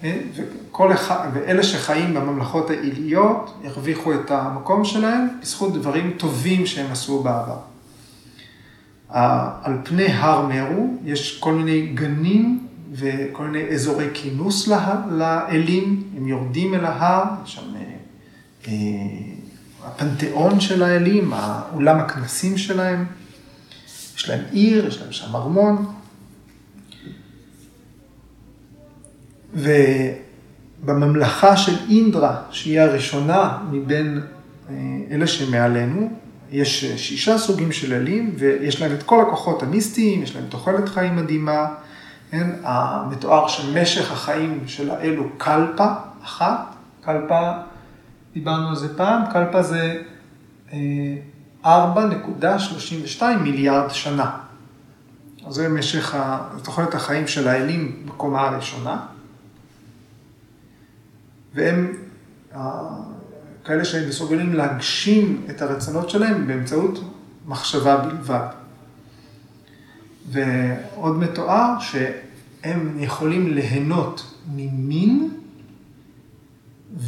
וכל 0.03 0.93
אחד, 0.93 1.29
ואלה 1.33 1.63
שחיים 1.63 2.15
בממלכות 2.15 2.71
העיליות 2.71 3.61
הרוויחו 3.65 4.15
את 4.15 4.31
המקום 4.31 4.85
שלהם 4.85 5.29
בזכות 5.43 5.73
דברים 5.73 6.13
טובים 6.17 6.67
שהם 6.67 6.93
עשו 6.93 7.23
בעבר. 7.23 7.70
על 9.11 9.79
פני 9.85 10.07
הר 10.07 10.47
מרו 10.47 10.95
יש 11.05 11.39
כל 11.39 11.55
מיני 11.55 11.87
גנים 11.87 12.67
וכל 12.93 13.45
מיני 13.45 13.69
אזורי 13.69 14.07
כינוס 14.15 14.69
לאלים, 15.11 16.03
הם 16.17 16.29
יורדים 16.29 16.75
אל 16.75 16.85
ההר, 16.85 17.25
שם 17.45 17.63
אה, 18.69 18.73
הפנתיאון 19.85 20.61
של 20.61 20.83
האלים, 20.83 21.33
אולם 21.75 21.99
הכנסים 21.99 22.59
שלהם, 22.59 23.05
יש 24.17 24.29
להם 24.29 24.41
עיר, 24.51 24.87
יש 24.87 25.01
להם 25.03 25.13
שם 25.13 25.37
ארמון. 25.37 25.87
ובממלכה 30.85 31.57
של 31.57 31.77
אינדרה, 31.89 32.43
שהיא 32.51 32.81
הראשונה 32.81 33.59
מבין 33.71 34.21
אה, 34.71 34.75
אלה 35.11 35.27
שמעלינו, 35.27 36.11
יש 36.53 36.85
שישה 36.85 37.39
סוגים 37.39 37.73
של 37.73 37.93
אלים, 37.93 38.35
ויש 38.39 38.83
להם 38.83 38.93
את 38.93 39.03
כל 39.03 39.21
הכוחות 39.21 39.63
המיסטיים, 39.63 40.23
יש 40.23 40.37
להם 40.37 40.45
תוחלת 40.49 40.89
חיים 40.89 41.17
מדהימה. 41.17 41.67
כן, 42.31 42.51
המתואר 42.63 43.49
שמשך 43.49 44.13
החיים 44.13 44.63
של 44.67 44.91
האלו 44.91 45.25
קלפה 45.39 45.87
אחת, 46.25 46.75
קלפה, 47.01 47.53
דיברנו 48.35 48.69
על 48.69 48.77
זה 48.77 48.97
פעם, 48.97 49.23
קלפה 49.33 49.63
זה 49.63 50.03
4.32 51.65 51.67
אה, 53.23 53.37
מיליארד 53.37 53.91
שנה. 53.91 54.31
אז 55.47 55.55
זה 55.55 55.69
משך 55.69 56.17
תוחלת 56.63 56.95
החיים 56.95 57.27
של 57.27 57.49
האלים 57.49 58.03
בקומה 58.07 58.41
הראשונה. 58.41 59.01
והם 61.55 61.93
כאלה 63.71 63.85
שהם 63.85 64.09
מסוגלים 64.09 64.53
להגשים 64.53 65.47
את 65.51 65.63
הרצונות 65.63 66.11
שלהם 66.11 66.47
באמצעות 66.47 67.05
מחשבה 67.47 67.97
בלבד. 67.97 68.47
ועוד 70.31 71.19
מתואר 71.19 71.75
שהם 71.81 72.97
יכולים 72.99 73.55
ליהנות 73.55 74.35
ממין 74.55 75.31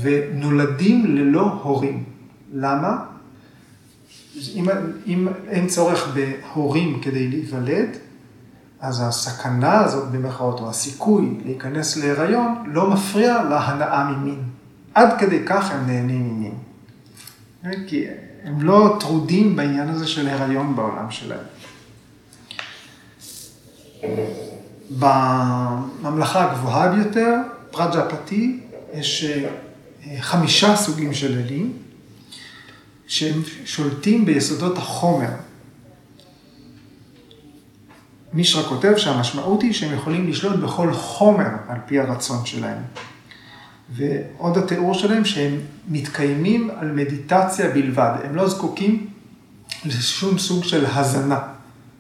ונולדים 0.00 1.16
ללא 1.16 1.60
הורים. 1.62 2.04
למה? 2.52 3.04
אם, 4.54 4.66
אם 5.06 5.28
אין 5.48 5.66
צורך 5.66 6.14
בהורים 6.14 7.00
כדי 7.00 7.28
להיוולד, 7.28 7.88
אז 8.80 9.02
הסכנה 9.08 9.80
הזאת 9.80 10.10
במרכאות, 10.10 10.60
או 10.60 10.70
הסיכוי 10.70 11.38
להיכנס 11.44 11.96
להיריון, 11.96 12.64
לא 12.66 12.90
מפריע 12.90 13.42
להנאה 13.42 14.12
ממין. 14.12 14.51
עד 14.94 15.20
כדי 15.20 15.42
כך 15.46 15.70
הם 15.70 15.86
נהנים 15.86 16.28
ממין. 16.28 16.54
כי 17.86 18.04
הם 18.44 18.62
לא 18.62 18.96
טרודים 19.00 19.56
בעניין 19.56 19.88
הזה 19.88 20.06
של 20.06 20.28
הריון 20.28 20.76
בעולם 20.76 21.10
שלהם. 21.10 21.44
בממלכה 24.90 26.50
הגבוהה 26.50 26.92
ביותר, 26.92 27.36
פרג'פתי, 27.70 28.60
יש 28.94 29.24
אה, 29.24 29.48
חמישה 30.20 30.76
סוגים 30.76 31.14
של 31.14 31.38
אלים, 31.38 31.72
שהם 33.06 33.42
שולטים 33.64 34.24
ביסודות 34.24 34.78
החומר. 34.78 35.30
מישרא 38.32 38.62
כותב 38.62 38.96
שהמשמעות 38.96 39.62
היא 39.62 39.72
שהם 39.72 39.94
יכולים 39.94 40.28
לשלוט 40.30 40.56
בכל 40.56 40.92
חומר 40.92 41.48
על 41.68 41.78
פי 41.86 42.00
הרצון 42.00 42.46
שלהם. 42.46 42.82
ועוד 43.92 44.58
התיאור 44.58 44.94
שלהם 44.94 45.24
שהם 45.24 45.60
מתקיימים 45.88 46.70
על 46.78 46.92
מדיטציה 46.92 47.70
בלבד, 47.70 48.14
הם 48.24 48.34
לא 48.34 48.48
זקוקים 48.48 49.06
לשום 49.84 50.38
סוג 50.38 50.64
של 50.64 50.86
הזנה. 50.86 51.38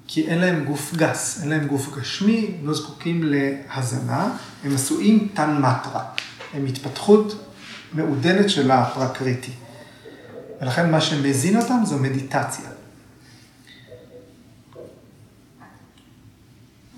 כי 0.06 0.28
אין 0.28 0.38
להם 0.38 0.64
גוף 0.64 0.94
גס, 0.94 1.40
אין 1.42 1.50
להם 1.50 1.66
גוף 1.66 1.96
גשמי, 1.96 2.54
הם 2.60 2.66
לא 2.66 2.74
זקוקים 2.74 3.20
להזנה, 3.24 4.36
הם 4.64 4.74
עשויים 4.74 5.28
תן 5.34 5.56
מטרה, 5.58 6.04
הם 6.54 6.66
התפתחות 6.66 7.46
מעודנת 7.92 8.50
של 8.50 8.70
הפרקריטי. 8.70 9.52
ולכן 10.60 10.90
מה 10.90 11.00
שמזין 11.00 11.56
אותם 11.56 11.80
זו 11.84 11.98
מדיטציה. 11.98 12.68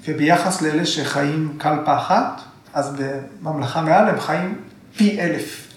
וביחס 0.07 0.63
לאלה 0.63 0.87
שחיים 0.87 1.57
קלפה 1.59 1.99
אחת, 1.99 2.41
אז 2.73 2.97
בממלכה 2.99 3.83
מעל 3.83 4.09
הם 4.09 4.21
חיים 4.21 4.61
פי 4.97 5.21
אלף. 5.21 5.69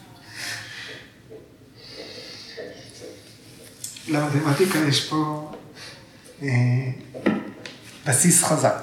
למתמטיקה 4.08 4.80
יש 4.80 5.10
פה 5.10 5.52
אה, 6.44 6.48
בסיס 8.06 8.44
חזק. 8.44 8.82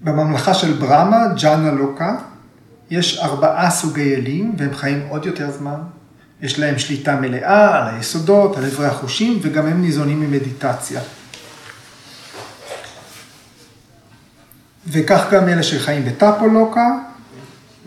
בממלכה 0.00 0.54
של 0.54 0.72
ברמה, 0.72 1.26
ג'אנה 1.40 1.70
לוקה, 1.70 2.16
יש 2.90 3.18
ארבעה 3.18 3.70
סוגי 3.70 4.14
אלים, 4.14 4.54
והם 4.58 4.74
חיים 4.74 5.06
עוד 5.08 5.26
יותר 5.26 5.50
זמן. 5.50 5.80
יש 6.42 6.58
להם 6.58 6.78
שליטה 6.78 7.16
מלאה 7.16 7.76
על 7.76 7.94
היסודות, 7.94 8.56
על 8.56 8.64
עברי 8.64 8.86
החושים, 8.86 9.38
וגם 9.42 9.66
הם 9.66 9.82
ניזונים 9.82 10.20
ממדיטציה. 10.20 11.00
וכך 14.86 15.26
גם 15.32 15.48
אלה 15.48 15.62
שחיים 15.62 16.04
בטאפו 16.04 16.46
לוקה, 16.48 16.86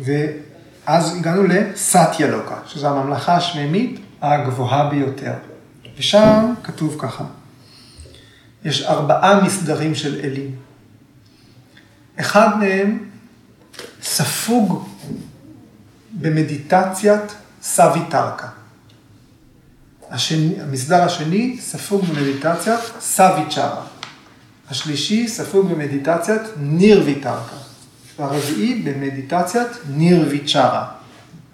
ואז 0.01 1.15
הגענו 1.15 1.43
לסטיה 1.43 2.27
לוקה, 2.27 2.55
שזו 2.65 2.87
הממלכה 2.87 3.35
השמימית 3.35 3.99
הגבוהה 4.21 4.89
ביותר. 4.89 5.33
ושם 5.97 6.53
כתוב 6.63 6.95
ככה, 6.99 7.23
יש 8.65 8.83
ארבעה 8.83 9.41
מסדרים 9.43 9.95
של 9.95 10.19
אלים. 10.23 10.55
אחד 12.19 12.59
מהם 12.59 13.09
ספוג 14.03 14.89
במדיטציית 16.11 17.35
סבי 17.61 17.99
טרקה. 18.09 18.47
השני, 20.09 20.61
המסדר 20.61 21.03
השני 21.03 21.57
ספוג 21.61 22.05
במדיטציית 22.05 22.79
סבי 22.99 23.41
צ'ארה. 23.49 23.83
השלישי 24.69 25.27
ספוג 25.27 25.71
במדיטציית 25.71 26.41
ניר 26.57 27.03
ויטרקה. 27.05 27.70
והרביעי 28.21 28.81
במדיטציית 28.81 29.67
ניר 29.89 30.27
ויצ'ארה. 30.29 30.87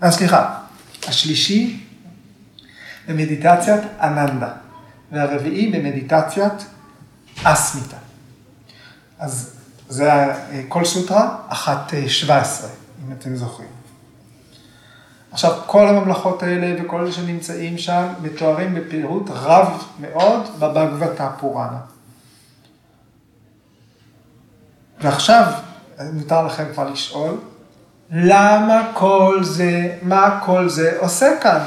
אה, 0.03 0.11
סליחה, 0.11 0.59
השלישי 1.07 1.84
במדיטציית 3.07 3.82
אננדה, 4.01 4.51
והרביעי 5.11 5.72
במדיטציית 5.72 6.65
אסמיתה. 7.43 7.97
אז 9.20 9.55
זה 9.89 10.11
כל 10.68 10.86
סוטרה, 10.86 11.38
אחת 11.47 11.93
אה, 11.93 12.09
שבע 12.09 12.38
עשרה, 12.38 12.70
אם 13.05 13.11
אתם 13.11 13.36
זוכרים. 13.36 13.70
עכשיו, 15.32 15.61
כל 15.65 15.88
הממלכות 15.88 16.43
האלה 16.43 16.84
וכל 16.84 17.01
אלה 17.01 17.11
שנמצאים 17.11 17.78
שם 17.78 18.07
מתוארים 18.22 18.76
בפירוט 18.76 19.30
רב 19.30 19.84
מאוד 19.99 20.59
בבגבתה 20.59 21.30
פוראנה. 21.39 21.80
ועכשיו, 25.01 25.53
מותר 26.14 26.45
לכם 26.45 26.64
כבר 26.74 26.89
לשאול, 26.91 27.38
למה 28.12 28.91
כל 28.93 29.39
זה, 29.43 29.98
מה 30.02 30.39
כל 30.45 30.70
זה 30.70 30.98
עושה 31.00 31.28
כאן? 31.41 31.62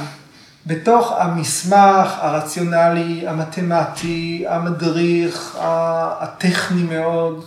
בתוך 0.66 1.12
המסמך 1.18 2.14
הרציונלי, 2.18 3.28
המתמטי, 3.28 4.44
המדריך, 4.48 5.56
הטכני 5.60 6.82
מאוד, 6.82 7.44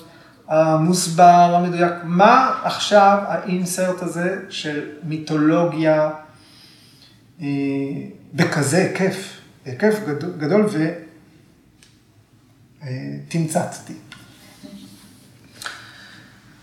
המוסבר, 0.48 1.56
המדויק, 1.56 1.94
מה 2.04 2.60
עכשיו 2.64 3.18
האינסרט 3.28 4.02
הזה 4.02 4.40
של 4.50 4.90
מיתולוגיה 5.04 6.10
אה, 7.42 7.48
בכזה 8.34 8.78
היקף, 8.78 9.40
היקף 9.66 9.96
גדול, 10.08 10.32
גדול 10.38 10.68
ותמצצתי. 12.82 13.94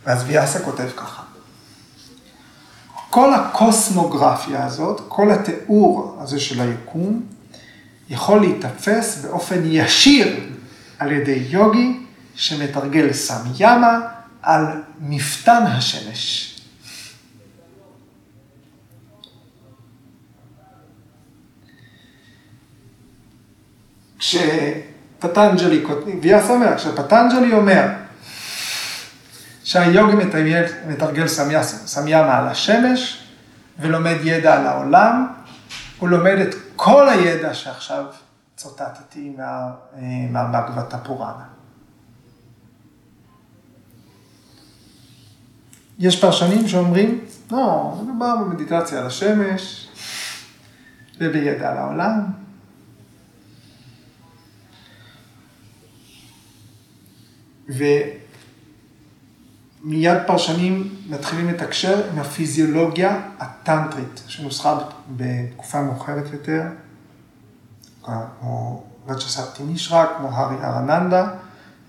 ואז 0.05 0.25
ויאסה 0.27 0.59
כותב 0.59 0.89
ככה. 0.97 1.23
כל 3.11 3.35
הקוסמוגרפיה 3.35 4.67
הזאת, 4.67 5.01
כל 5.09 5.31
התיאור 5.31 6.19
הזה 6.21 6.41
של 6.41 6.61
היקום, 6.61 7.23
יכול 8.11 8.41
להיתפס 8.41 9.25
באופן 9.25 9.61
ישיר 9.65 10.41
על 10.99 11.13
ידי 11.13 11.47
יוגי 11.49 12.01
שמתרגל 12.35 13.13
סמיאמה 13.13 14.01
על 14.43 14.83
מפתן 15.01 15.63
השמש. 15.67 16.47
כשפטנג'לי, 24.19 25.85
ויאס 26.23 26.51
אומר, 26.51 26.77
כשפטנג'לי 26.77 27.53
אומר 27.53 27.87
שהיוגי 29.71 30.15
מתרגל, 30.15 30.65
מתרגל 30.89 31.27
סמיה 31.87 32.23
מעל 32.23 32.47
השמש 32.47 33.29
ולומד 33.79 34.17
ידע 34.23 34.61
על 34.61 34.67
העולם, 34.67 35.27
הוא 35.99 36.09
לומד 36.09 36.39
את 36.39 36.55
כל 36.77 37.09
הידע 37.09 37.55
שעכשיו 37.55 38.05
צוטטתי 38.57 39.33
מה, 39.39 39.71
מהבגבתה 40.31 40.99
פוראנה. 40.99 41.45
יש 45.99 46.21
פרשנים 46.21 46.69
שאומרים, 46.69 47.25
לא, 47.51 47.99
מדובר 48.03 48.37
במדיטציה 48.37 49.01
על 49.01 49.07
השמש 49.07 49.89
ובידע 51.21 51.71
על 51.71 51.77
העולם. 51.77 52.21
ומיד 59.85 60.19
פרשנים 60.27 60.95
מתחילים 61.09 61.49
לתקשר 61.49 62.11
עם 62.13 62.19
הפיזיולוגיה 62.19 63.21
הטנטרית, 63.39 64.23
שנוסחה 64.27 64.79
בתקופה 65.17 65.83
מאוחרת 65.83 66.25
יותר, 66.33 66.63
כמו 68.03 68.85
רג'ספטי 69.09 69.63
מישרה, 69.63 70.07
כמו 70.19 70.29
הארי 70.31 70.65
ארננדה, 70.65 71.29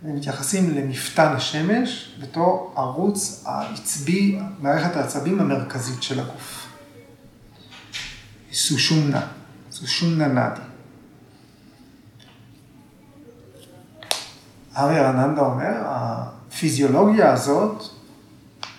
מתייחסים 0.03 0.75
למפתן 0.75 1.33
השמש 1.35 2.15
בתור 2.21 2.73
ערוץ 2.77 3.43
העצבי, 3.45 4.39
מערכת 4.59 4.95
העצבים 4.95 5.39
המרכזית 5.39 6.03
של 6.03 6.19
הגוף. 6.19 6.67
סושומנה, 8.53 9.27
סושומנה 9.71 10.27
נאדי. 10.27 10.61
ארי 14.77 14.99
ארננדה 14.99 15.41
אומר, 15.41 15.73
הפיזיולוגיה 16.51 17.33
הזאת, 17.33 17.83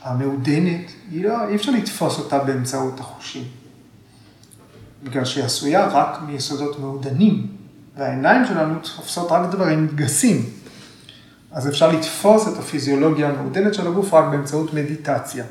המעודנת, 0.02 0.92
לא, 1.12 1.48
אי 1.48 1.54
אפשר 1.54 1.72
לתפוס 1.72 2.18
אותה 2.18 2.38
באמצעות 2.38 3.00
החושים. 3.00 3.44
בגלל 5.02 5.24
שהיא 5.24 5.44
עשויה 5.44 5.86
רק 5.88 6.22
מיסודות 6.26 6.78
מעודנים, 6.78 7.46
והעיניים 7.96 8.46
שלנו 8.46 8.74
תופסות 8.96 9.32
רק 9.32 9.50
דברים 9.50 9.88
גסים. 9.94 10.50
אז 11.52 11.68
אפשר 11.68 11.92
לתפוס 11.92 12.48
את 12.48 12.58
הפיזיולוגיה 12.58 13.28
המעודנת 13.28 13.74
של 13.74 13.86
הגוף 13.86 14.14
רק 14.14 14.24
באמצעות 14.30 14.74
מדיטציה. 14.74 15.44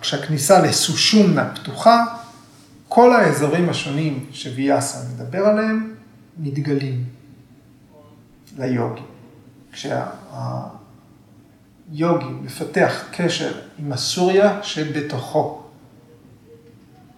כשהכניסה 0.00 0.62
לסושומנה 0.62 1.54
פתוחה, 1.54 2.04
כל 2.88 3.14
האזורים 3.14 3.68
השונים 3.68 4.26
שוויאסה 4.32 4.98
מדבר 5.14 5.46
עליהם, 5.46 5.94
מתגלים 6.38 7.17
ליוגי. 8.58 9.02
כשהיוגי 9.72 10.04
מפתח 12.42 13.04
קשר 13.12 13.52
עם 13.78 13.92
הסוריה 13.92 14.62
שבתוכו, 14.62 15.62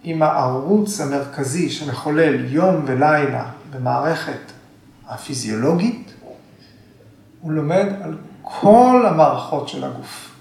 עם 0.03 0.23
הערוץ 0.23 1.01
המרכזי 1.01 1.69
שמחולל 1.69 2.53
יום 2.53 2.83
ולילה 2.85 3.51
במערכת 3.71 4.51
הפיזיולוגית, 5.07 6.13
הוא 7.41 7.51
לומד 7.51 7.85
על 8.01 8.17
כל 8.41 9.05
המערכות 9.07 9.67
של 9.67 9.83
הגוף. 9.83 10.35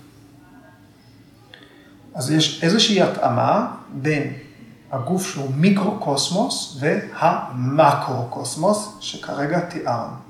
אז 2.14 2.30
יש 2.30 2.64
איזושהי 2.64 3.02
התאמה 3.02 3.76
בין 3.92 4.32
הגוף 4.92 5.26
שהוא 5.26 5.50
מיקרו-קוסמוס 5.54 6.80
והמקרו-קוסמוס 6.80 8.96
שכרגע 9.00 9.60
תיארנו. 9.60 10.29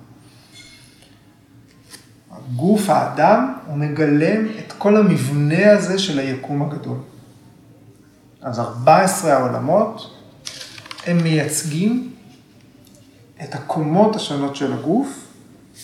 גוף 2.57 2.91
האדם 2.91 3.55
הוא 3.67 3.77
מגלם 3.77 4.47
את 4.59 4.73
כל 4.79 4.97
המבנה 4.97 5.73
הזה 5.73 5.99
של 5.99 6.19
היקום 6.19 6.63
הגדול. 6.63 6.99
אז 8.43 8.59
14 8.59 9.33
העולמות 9.33 10.15
הם 11.07 11.23
מייצגים 11.23 12.13
את 13.43 13.55
הקומות 13.55 14.17
השונות 14.17 14.57
של 14.57 14.73
הגוף, 14.73 15.27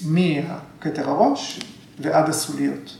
מכתר 0.06 1.10
הראש 1.10 1.60
ועד 2.00 2.28
הסוליות. 2.28 2.96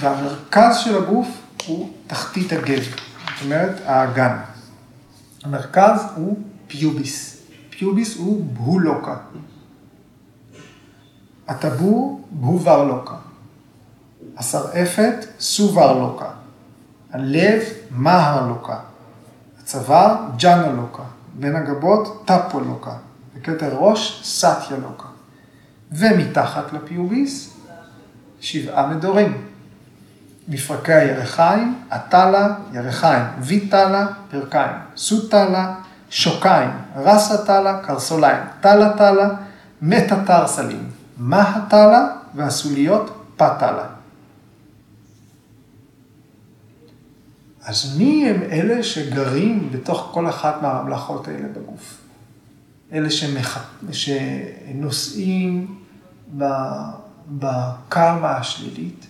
והמרכז 0.00 0.76
של 0.76 0.96
הגוף 0.96 1.28
הוא 1.66 1.90
תחתית 2.06 2.52
הגב, 2.52 2.82
זאת 2.82 3.44
אומרת 3.44 3.80
האגן. 3.84 4.36
המרכז 5.44 6.00
הוא 6.14 6.38
פיוביס. 6.66 7.42
פיוביס 7.70 8.16
הוא 8.16 8.44
בהולוקה. 8.44 9.16
הטבור 11.48 12.20
בהוברלוקה. 12.30 13.14
השרעפת 14.36 15.26
סוברלוקה. 15.40 16.28
הלב 17.12 17.62
מהרלוקה. 17.90 18.78
הצוואר 19.60 20.16
ג'אנלוקה. 20.36 21.02
בין 21.38 21.56
הגבות 21.56 22.22
טפולוקה, 22.24 22.92
וכתר 23.34 23.76
ראש 23.76 24.22
סטיולוקה. 24.24 25.06
ומתחת 25.92 26.72
לפיוביס, 26.72 27.54
שבעה 28.40 28.86
מדורים. 28.86 29.44
מפרקי 30.48 30.92
הירכיים, 30.92 31.80
עטלה, 31.90 32.54
ירכיים, 32.72 33.24
ויטלה, 33.38 34.06
פרקיים, 34.30 34.76
סוטלה, 34.96 35.74
שוקיים, 36.10 36.70
רסה 36.96 37.36
קרסוליים, 37.82 38.42
טלה 38.60 38.92
טלה, 38.98 39.28
מטאטרסלים, 41.18 41.28
מהטלה 41.28 42.16
והסוליות 42.34 43.24
פטלה. 43.36 43.88
אז 47.64 47.98
מי 47.98 48.28
הם 48.28 48.42
אלה 48.42 48.82
שגרים 48.82 49.68
בתוך 49.72 50.10
כל 50.12 50.28
אחת 50.28 50.62
מהממלכות 50.62 51.28
האלה 51.28 51.48
בגוף? 51.48 51.98
אלה 52.92 53.10
שמח... 53.10 53.74
שנושאים 53.92 55.78
בקרמה 57.28 58.36
השלילית 58.36 59.06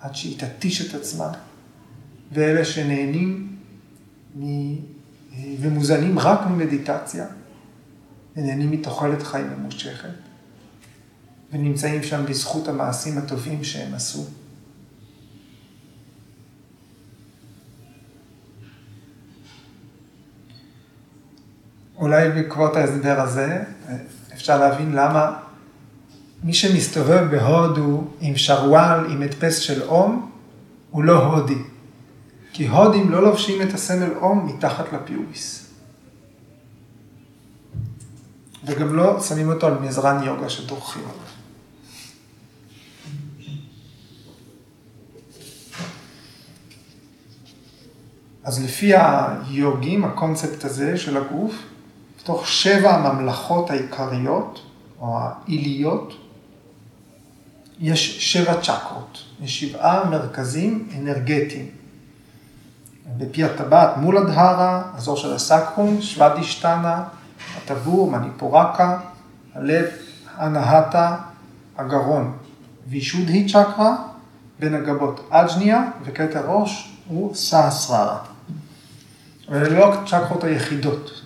עד 0.00 0.14
שהיא 0.14 0.38
תתיש 0.38 0.90
את 0.90 0.94
עצמה, 0.94 1.32
ואלה 2.32 2.64
שנהנים 2.64 3.56
מ... 4.36 4.44
ומוזנים 5.60 6.18
רק 6.18 6.40
ממדיטציה, 6.46 7.26
ונהנים 8.36 8.70
מתוחלת 8.70 9.22
חיים 9.22 9.50
ממושכת, 9.58 10.29
ונמצאים 11.52 12.02
שם 12.02 12.26
בזכות 12.28 12.68
המעשים 12.68 13.18
הטובים 13.18 13.64
שהם 13.64 13.94
עשו. 13.94 14.24
אולי 21.96 22.30
בעקבות 22.30 22.76
ההסבר 22.76 23.20
הזה, 23.20 23.62
אפשר 24.34 24.58
להבין 24.58 24.92
למה 24.92 25.36
מי 26.44 26.54
שמסתובב 26.54 27.26
בהודו 27.30 28.04
עם 28.20 28.36
שרוואל, 28.36 29.10
עם 29.10 29.22
הדפס 29.22 29.58
של 29.58 29.82
אום, 29.82 30.30
הוא 30.90 31.04
לא 31.04 31.24
הודי. 31.24 31.62
כי 32.52 32.68
הודים 32.68 33.10
לא 33.10 33.22
לובשים 33.22 33.62
את 33.62 33.74
הסמל 33.74 34.10
אום 34.16 34.46
מתחת 34.46 34.92
לפיוביס. 34.92 35.66
וגם 38.64 38.96
לא 38.96 39.20
שמים 39.20 39.48
אותו 39.48 39.66
על 39.66 39.78
מזרן 39.78 40.22
יוגה 40.22 40.48
שדורכים 40.48 41.02
עליו. 41.02 41.29
אז 48.44 48.64
לפי 48.64 48.92
היוגים, 48.96 50.04
הקונספט 50.04 50.64
הזה 50.64 50.96
של 50.96 51.16
הגוף, 51.16 51.54
בתוך 52.22 52.48
שבע 52.48 52.94
הממלכות 52.94 53.70
העיקריות, 53.70 54.60
או 55.00 55.18
העיליות, 55.20 56.14
יש 57.78 58.32
שבע 58.32 58.60
צ'קרות, 58.60 59.18
יש 59.40 59.60
שבעה 59.60 60.10
מרכזים 60.10 60.88
אנרגטיים. 60.98 61.66
בפי 63.16 63.44
הטבעת 63.44 63.96
מול 63.96 64.18
הדהרה, 64.18 64.82
אזור 64.96 65.16
של 65.16 65.32
הסקרום, 65.32 66.02
שוודישטנה, 66.02 67.04
הטבור, 67.56 68.10
מניפורקה, 68.10 68.98
הלב, 69.54 69.86
הנהטה, 70.36 71.16
הגרון. 71.78 72.36
וישודהי 72.88 73.48
צ'קרה, 73.48 73.96
בין 74.58 74.74
הגבות 74.74 75.28
אג'ניה, 75.30 75.84
וכתר 76.04 76.50
ראש 76.50 76.96
הוא 77.08 77.34
סהסררה. 77.34 78.29
אבל 79.50 79.58
אלה 79.58 79.78
לא 79.78 79.94
הצ'קרות 79.94 80.44
היחידות. 80.44 81.22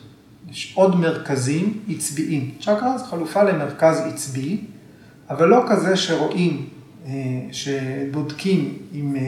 יש 0.51 0.73
עוד 0.77 0.97
מרכזים 0.97 1.83
עצביים. 1.89 2.55
צ'קרה 2.61 2.99
זה 2.99 3.05
חלופה 3.05 3.43
למרכז 3.43 4.01
עצבי, 4.01 4.65
אבל 5.31 5.49
לא 5.49 5.65
כזה 5.69 5.97
שרואים, 5.97 6.69
אה, 7.07 7.13
שבודקים 7.53 8.79
עם 8.93 9.17
אה, 9.17 9.21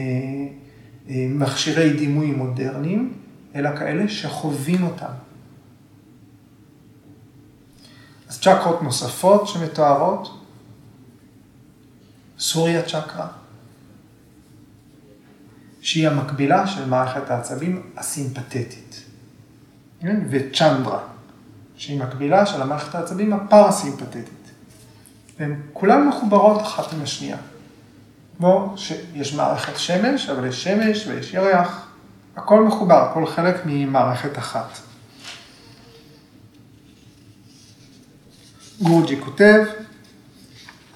אה, 1.09 1.27
מכשירי 1.29 1.93
דימוי 1.93 2.31
מודרניים, 2.31 3.13
אלא 3.55 3.69
כאלה 3.75 4.09
שחווים 4.09 4.83
אותם. 4.83 5.11
אז 8.29 8.41
צ'קרות 8.41 8.83
נוספות 8.83 9.47
שמתוארות, 9.47 10.43
סוריה 12.39 12.81
צ'קרה, 12.83 13.27
שהיא 15.87 16.07
המקבילה 16.07 16.67
של 16.67 16.85
מערכת 16.85 17.29
העצבים 17.29 17.81
הסימפתטית, 17.97 19.03
כן? 19.99 20.19
וצ'נדרה, 20.29 20.99
שהיא 21.75 21.99
מקבילה 21.99 22.45
של 22.45 22.61
המערכת 22.61 22.95
העצבים 22.95 23.33
הפרסימפתטית. 23.33 24.51
והן 25.39 25.55
כולן 25.73 26.07
מחוברות 26.07 26.61
אחת 26.61 26.93
עם 26.93 27.01
השנייה. 27.01 27.37
כמו 28.37 28.73
שיש 28.77 29.33
מערכת 29.33 29.77
שמש, 29.77 30.29
אבל 30.29 30.47
יש 30.47 30.63
שמש 30.63 31.07
ויש 31.07 31.33
ירח, 31.33 31.87
הכל 32.35 32.63
מחובר, 32.63 33.09
הכל 33.09 33.25
חלק 33.25 33.55
ממערכת 33.65 34.37
אחת. 34.37 34.79
גורג'י 38.81 39.21
כותב, 39.21 39.63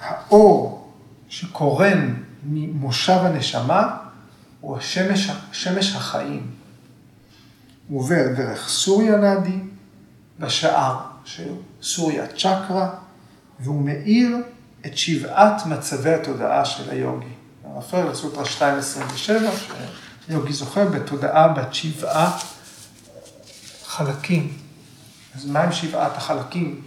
האור 0.01 0.91
שקורן 1.29 2.13
ממושב 2.43 3.17
הנשמה 3.21 4.00
הוא 4.61 4.77
השמש, 4.77 5.29
שמש 5.51 5.95
החיים. 5.95 6.51
הוא 7.87 7.99
עובר 7.99 8.27
דרך 8.37 8.69
סוריה 8.69 9.17
נאדי, 9.17 9.59
בשער 10.39 10.99
של 11.25 11.53
סוריה 11.81 12.27
צ'קרה, 12.27 12.89
והוא 13.59 13.81
מאיר 13.81 14.37
את 14.85 14.97
שבעת 14.97 15.65
מצבי 15.65 16.13
התודעה 16.13 16.65
של 16.65 16.89
היוגי. 16.89 17.33
רפאל 17.77 18.09
לסוטרה 18.09 18.43
2.27, 18.43 19.29
שיוגי 20.27 20.53
זוכה 20.53 20.85
בתודעה 20.85 21.47
בת 21.47 21.73
שבעה 21.73 22.37
חלקים. 23.85 24.57
אז 25.35 25.45
מה 25.45 25.63
עם 25.63 25.71
שבעת 25.71 26.17
החלקים? 26.17 26.81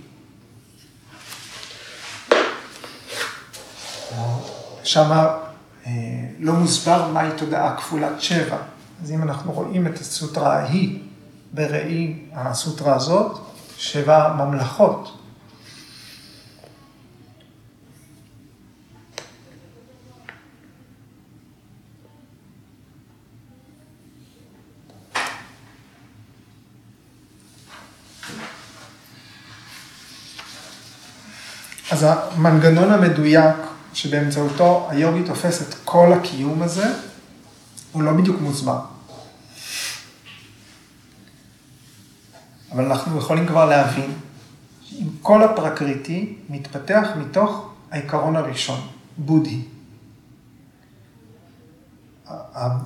שם 4.85 5.13
אה, 5.13 5.37
לא 6.39 6.53
מוסבר 6.53 7.13
מהי 7.13 7.29
תודעה 7.37 7.77
כפולת 7.77 8.21
שבע. 8.21 8.57
אז 9.03 9.13
אם 9.13 9.23
אנחנו 9.23 9.53
רואים 9.53 9.87
את 9.87 9.99
הסוטרה 9.99 10.57
ההיא 10.59 10.99
בראי 11.53 12.17
הסוטרה 12.33 12.95
הזאת, 12.95 13.39
שבע 13.77 14.33
ממלכות. 14.33 15.19
אז 31.91 32.07
המנגנון 32.09 32.93
המדויק 32.93 33.64
שבאמצעותו 33.95 34.87
היוגי 34.91 35.23
תופס 35.23 35.63
את 35.63 35.75
כל 35.85 36.13
הקיום 36.13 36.63
הזה, 36.63 36.87
הוא 37.93 38.03
לא 38.03 38.13
בדיוק 38.13 38.41
מוסבר. 38.41 38.81
אבל 42.73 42.85
אנחנו 42.85 43.19
יכולים 43.19 43.47
כבר 43.47 43.65
להבין 43.65 44.13
שאם 44.83 45.07
כל 45.23 45.43
הפרקריטי 45.43 46.37
מתפתח 46.49 47.09
מתוך 47.17 47.71
העיקרון 47.91 48.37
הראשון, 48.37 48.81
בודהי. 49.19 49.63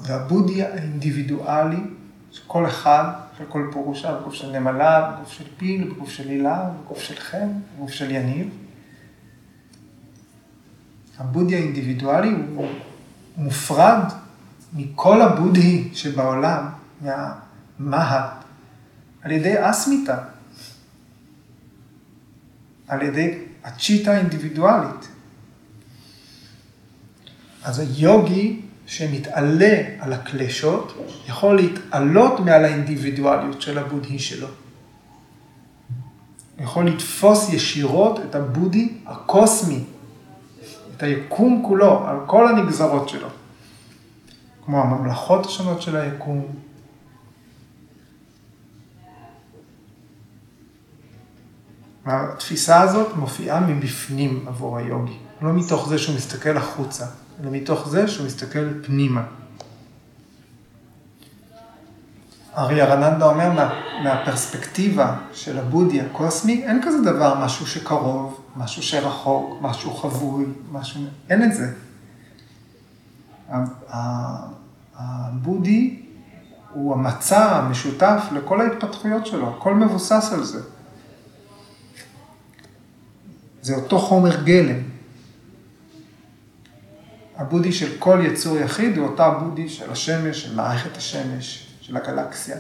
והבודהי 0.05 0.63
האינדיבידואלי, 0.63 1.81
שכל 2.33 2.67
אחד, 2.67 3.05
של 3.39 3.45
כל 3.49 3.71
פורושה, 3.73 4.15
בגוף 4.15 4.35
של 4.35 4.59
נמלה, 4.59 5.11
בגוף 5.11 5.33
של 5.33 5.45
פיל, 5.57 5.91
בגוף 5.91 6.11
של 6.11 6.29
הילה, 6.29 6.71
בגוף 6.85 7.01
של 7.01 7.17
חן, 7.17 7.49
בגוף 7.77 7.91
של 7.91 8.11
יניב, 8.11 8.49
הבודהי 11.19 11.57
האינדיבידואלי 11.57 12.33
הוא 12.55 12.69
מופרד 13.37 14.05
מכל 14.73 15.21
הבודהי 15.23 15.89
שבעולם, 15.93 16.69
מהמהט, 17.01 18.45
על 19.23 19.31
ידי 19.31 19.55
אסמיתה, 19.59 20.19
על 22.89 23.03
ידי 23.03 23.39
הצ'יטה 23.65 24.13
האינדיבידואלית. 24.13 25.09
אז 27.65 27.79
היוגי 27.79 28.61
שמתעלה 28.87 29.83
על 29.99 30.13
הקלשות, 30.13 31.07
יכול 31.29 31.57
להתעלות 31.57 32.41
מעל 32.41 32.65
האינדיבידואליות 32.65 33.63
של 33.63 33.79
הבודהי 33.79 34.19
שלו. 34.19 34.49
יכול 36.59 36.89
לתפוס 36.89 37.49
ישירות 37.53 38.21
את 38.31 38.35
הבודהי 38.35 38.95
הקוסמי 39.07 39.85
את 40.99 41.03
היקום 41.03 41.63
כולו, 41.67 42.09
על 42.09 42.17
כל 42.27 42.49
הנגזרות 42.49 43.09
שלו. 43.09 43.29
כמו 44.65 44.83
הממלכות 44.83 45.47
השונות 45.47 45.83
של 45.83 45.97
היקום. 45.97 46.47
התפיסה 52.07 52.81
הזאת 52.81 53.17
מופיעה 53.17 53.61
מבפנים 53.61 54.45
עבור 54.47 54.79
היוגי, 54.79 55.17
לא 55.43 55.53
מתוך 55.53 55.89
זה 55.89 55.99
שהוא 55.99 56.17
מסתכל 56.17 56.57
החוצה, 56.57 57.07
אלא 57.43 57.51
מתוך 57.51 57.89
זה 57.89 58.09
שהוא 58.09 58.27
מסתכל 58.27 58.83
פנימה. 58.83 59.23
ארי 62.57 62.83
ארננדה 62.83 63.27
אומר, 63.27 63.53
מה, 63.53 63.81
מהפרספקטיבה 64.03 65.17
של 65.33 65.59
הבודי 65.59 66.01
הקוסמי, 66.01 66.65
אין 66.65 66.81
כזה 66.85 67.03
דבר 67.03 67.45
משהו 67.45 67.67
שקרוב, 67.67 68.41
משהו 68.59 68.83
שרחוק, 68.83 69.59
משהו 69.61 69.95
חבוי, 69.95 70.45
משהו... 70.73 71.01
אין 71.31 71.45
את 71.45 71.55
זה. 71.55 71.75
הבודי 74.97 76.03
הוא 76.73 76.95
המצע 76.95 77.57
המשותף 77.57 78.23
לכל 78.33 78.61
ההתפתחויות 78.61 79.27
שלו, 79.27 79.55
הכל 79.57 79.75
מבוסס 79.75 80.31
על 80.33 80.45
זה. 80.45 80.61
זה 83.63 83.75
אותו 83.75 83.99
חומר 83.99 84.45
גלם. 84.45 84.83
הבודי 87.37 87.73
של 87.73 87.99
כל 87.99 88.21
יצור 88.25 88.59
יחיד 88.59 88.97
הוא 88.97 89.07
אותה 89.07 89.31
בודי 89.31 89.69
של 89.69 89.93
השמש, 89.93 90.43
של 90.43 90.55
מערכת 90.57 90.97
השמש, 90.97 91.77
של 91.81 91.97
הגלקסיה. 91.97 92.57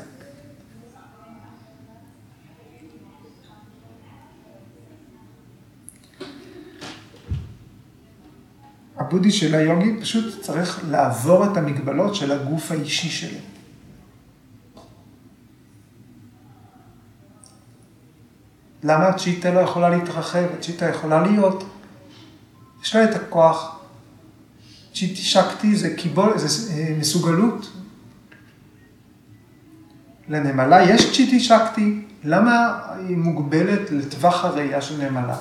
הבודי 9.08 9.30
של 9.30 9.54
היוגי 9.54 10.00
פשוט 10.00 10.42
צריך 10.42 10.80
לעבור 10.90 11.44
את 11.44 11.56
המגבלות 11.56 12.14
של 12.14 12.32
הגוף 12.32 12.72
האישי 12.72 13.08
שלו. 13.08 13.38
למה 18.82 19.06
הצ'יטה 19.06 19.50
לא 19.50 19.60
יכולה 19.60 19.88
להתרחב? 19.88 20.44
הצ'יטה 20.58 20.88
יכולה 20.88 21.22
להיות, 21.22 21.64
יש 22.82 22.94
לה 22.96 23.04
את 23.04 23.14
הכוח. 23.14 23.78
צ'יטי 24.94 25.22
שקטי 25.22 25.76
זה 25.76 25.94
קיבול, 25.96 26.38
זה 26.38 26.72
אה, 26.72 26.96
מסוגלות. 26.98 27.72
לנמלה 30.28 30.82
יש 30.82 31.16
צ'יטי 31.16 31.40
שקטי, 31.40 32.04
למה 32.24 32.78
היא 33.08 33.16
מוגבלת 33.16 33.90
לטווח 33.90 34.44
הראייה 34.44 34.82
של 34.82 35.10
נמלה? 35.10 35.36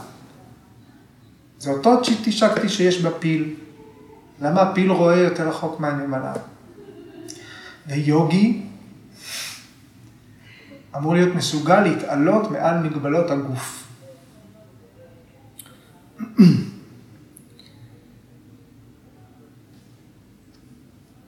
זה 1.59 1.71
אותו 1.71 2.03
צ'יטי 2.03 2.31
שקטי 2.31 2.69
שיש 2.69 3.01
בפיל. 3.01 3.55
למה 4.41 4.61
הפיל 4.61 4.91
רואה 4.91 5.15
יותר 5.15 5.49
רחוק 5.49 5.79
מהנמלה? 5.79 6.33
ויוגי 7.87 8.61
אמור 10.97 11.13
להיות 11.13 11.35
מסוגל 11.35 11.81
להתעלות 11.81 12.51
מעל 12.51 12.83
מגבלות 12.83 13.31
הגוף. 13.31 13.87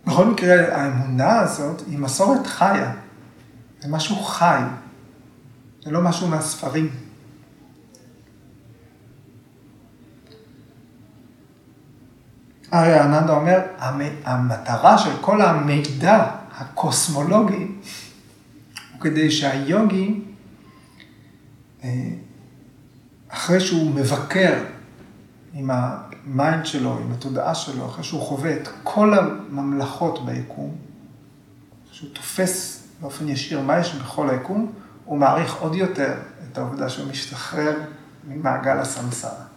בכל 0.08 0.26
מקרה, 0.26 0.76
האמונה 0.78 1.40
הזאת 1.40 1.82
היא 1.88 2.00
מסורת 2.00 2.48
חיה. 2.48 2.94
זה 3.82 3.88
משהו 3.88 4.16
חי, 4.16 4.62
זה 5.84 5.92
לא 5.92 6.02
משהו 6.02 6.28
מהספרים. 6.28 7.09
הריהרננדה 12.74 13.34
אומר, 13.34 13.60
המטרה 14.26 14.98
של 14.98 15.12
כל 15.22 15.42
המידע 15.42 16.26
הקוסמולוגי 16.58 17.68
הוא 18.94 19.02
כדי 19.02 19.32
שהיוגי, 19.32 20.22
אה, 21.84 21.90
אחרי 23.30 23.60
שהוא 23.60 23.92
מבקר 23.92 24.64
עם 25.54 25.72
ה 25.74 25.92
mind 25.92 26.66
שלו, 26.66 26.98
עם 26.98 27.12
התודעה 27.12 27.56
שלו, 27.56 27.86
אחרי 27.86 28.04
שהוא 28.04 28.22
חווה 28.22 28.54
את 28.54 28.68
כל 28.84 29.14
הממלכות 29.14 30.26
ביקום, 30.26 30.76
שהוא 31.92 32.10
תופס 32.14 32.84
באופן 33.02 33.30
ישיר 33.30 33.62
מה 33.62 33.80
יש 33.80 33.96
בכל 33.96 34.30
היקום, 34.30 34.72
הוא 35.06 35.18
מעריך 35.18 35.56
עוד 35.56 35.76
יותר 35.76 36.14
את 36.52 36.58
העובדה 36.58 36.90
שהוא 36.90 37.12
משתחרר 37.12 37.74
ממעגל 38.28 38.78
הסמסרה. 38.78 39.49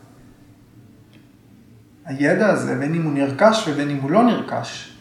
הידע 2.04 2.48
הזה, 2.48 2.78
בין 2.78 2.94
אם 2.94 3.02
הוא 3.02 3.12
נרכש 3.12 3.68
ובין 3.68 3.90
אם 3.90 3.96
הוא 3.96 4.10
לא 4.10 4.22
נרכש, 4.22 4.92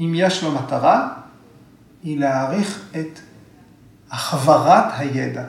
אם 0.00 0.12
יש 0.16 0.42
לו 0.42 0.52
מטרה, 0.52 1.14
היא 2.02 2.20
להעריך 2.20 2.90
את 3.00 3.18
החברת 4.10 4.84
הידע 4.96 5.46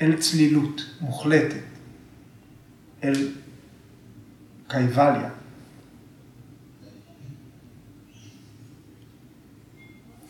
אל 0.00 0.16
צלילות 0.16 0.80
מוחלטת, 1.00 1.62
אל 3.04 3.28
קייבליה. 4.68 5.30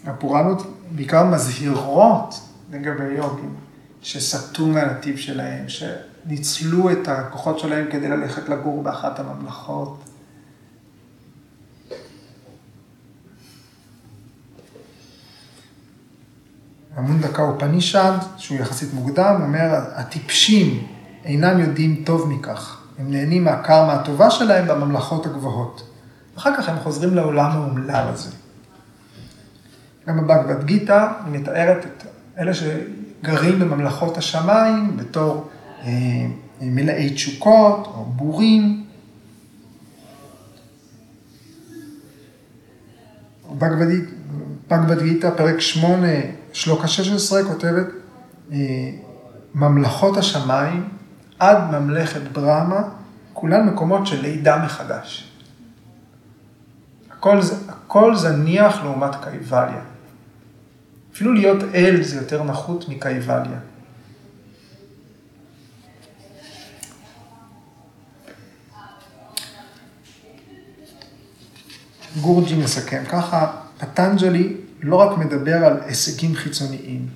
הפורענות 0.04 0.80
בעיקר 0.90 1.24
מזהירות 1.24 2.34
לגבי 2.72 3.04
יוגים 3.04 3.54
שסטו 4.02 4.66
מהנתיב 4.66 5.16
שלהם, 5.16 5.68
שניצלו 6.24 6.90
את 6.90 7.08
הכוחות 7.08 7.58
שלהם 7.58 7.86
כדי 7.90 8.08
ללכת 8.08 8.48
לגור 8.48 8.82
באחת 8.82 9.20
הממלכות. 9.20 10.04
המונדקה 16.96 17.42
אופנישד, 17.42 18.12
שהוא 18.36 18.58
יחסית 18.58 18.94
מוקדם, 18.94 19.40
אומר, 19.42 19.68
הטיפשים 19.94 20.86
אינם 21.24 21.60
יודעים 21.60 22.02
טוב 22.06 22.28
מכך. 22.28 22.80
הם 22.98 23.10
נהנים 23.10 23.44
מהקרמה 23.44 23.92
הטובה 23.92 24.30
שלהם 24.30 24.68
בממלכות 24.68 25.26
הגבוהות. 25.26 25.90
אחר 26.36 26.56
כך 26.56 26.68
הם 26.68 26.78
חוזרים 26.78 27.14
לעולם 27.14 27.50
האומלל 27.50 28.06
הזה. 28.08 28.30
גם 30.06 30.16
בבגבד 30.16 30.64
גיתא 30.64 31.08
מתארת 31.26 31.86
את 31.86 32.06
אלה 32.38 32.52
שגרים 32.54 33.58
בממלכות 33.58 34.18
השמיים 34.18 34.96
בתור 34.96 35.50
מלאי 36.60 37.10
תשוקות 37.14 37.86
או 37.86 38.04
בורים. 38.04 38.84
בגבד 44.68 45.02
גיתא, 45.02 45.30
פרק 45.36 45.60
8, 45.60 46.08
שלוקה 46.52 46.88
16, 46.88 47.44
כותבת, 47.44 47.86
אה, 48.52 48.56
ממלכות 49.54 50.16
השמיים 50.16 50.88
עד 51.38 51.70
ממלכת 51.70 52.20
ברמה, 52.32 52.82
כולן 53.32 53.66
מקומות 53.66 54.06
של 54.06 54.20
לידה 54.20 54.64
מחדש. 54.64 55.30
הכל, 57.10 57.38
הכל 57.68 58.16
זניח 58.16 58.82
לעומת 58.82 59.10
קייבליה. 59.22 59.82
אפילו 61.14 61.32
להיות 61.32 61.62
אל 61.74 62.02
זה 62.02 62.16
יותר 62.16 62.42
נחות 62.42 62.88
מקייבליה. 62.88 63.58
גורג'י 72.16 72.56
מסכם 72.56 73.02
ככה, 73.08 73.52
פטנג'לי 73.78 74.56
לא 74.82 74.96
רק 74.96 75.18
מדבר 75.18 75.56
על 75.56 75.80
הישגים 75.86 76.34
חיצוניים, 76.34 77.06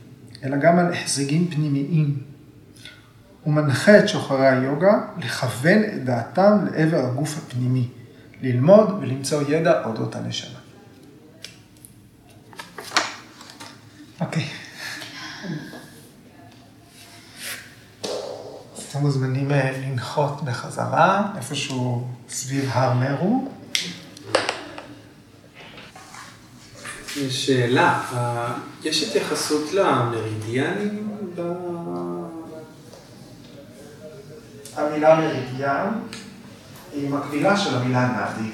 אלא 0.45 0.57
גם 0.57 0.79
על 0.79 0.93
הישגים 0.93 1.51
פנימיים. 1.51 2.23
הוא 3.43 3.55
מנחה 3.55 3.99
את 3.99 4.09
שוחרי 4.09 4.49
היוגה 4.49 5.01
לכוון 5.19 5.85
את 5.85 6.05
דעתם 6.05 6.67
לעבר 6.73 7.07
הגוף 7.07 7.39
הפנימי, 7.39 7.89
ללמוד 8.43 8.99
ולמצוא 9.01 9.43
ידע 9.49 9.85
אודות 9.85 10.17
הנשמה. 10.17 10.59
אוקיי. 14.21 14.49
אתם 18.91 19.01
מוזמנים 19.01 19.51
אה, 19.53 19.71
לנחות 19.79 20.45
בחזרה, 20.45 21.33
איפשהו 21.37 22.09
סביב 22.29 22.71
הר 22.73 22.95
מרו. 22.95 23.49
שאלה, 27.31 28.01
יש 28.85 29.09
התייחסות 29.09 29.73
למרידיאנים 29.73 31.09
ב... 31.37 31.41
המילה 34.77 35.15
מרידיאן 35.21 35.89
היא 36.93 37.11
מקבילה 37.11 37.57
של 37.57 37.77
המילה 37.77 38.07
נאדי. 38.07 38.51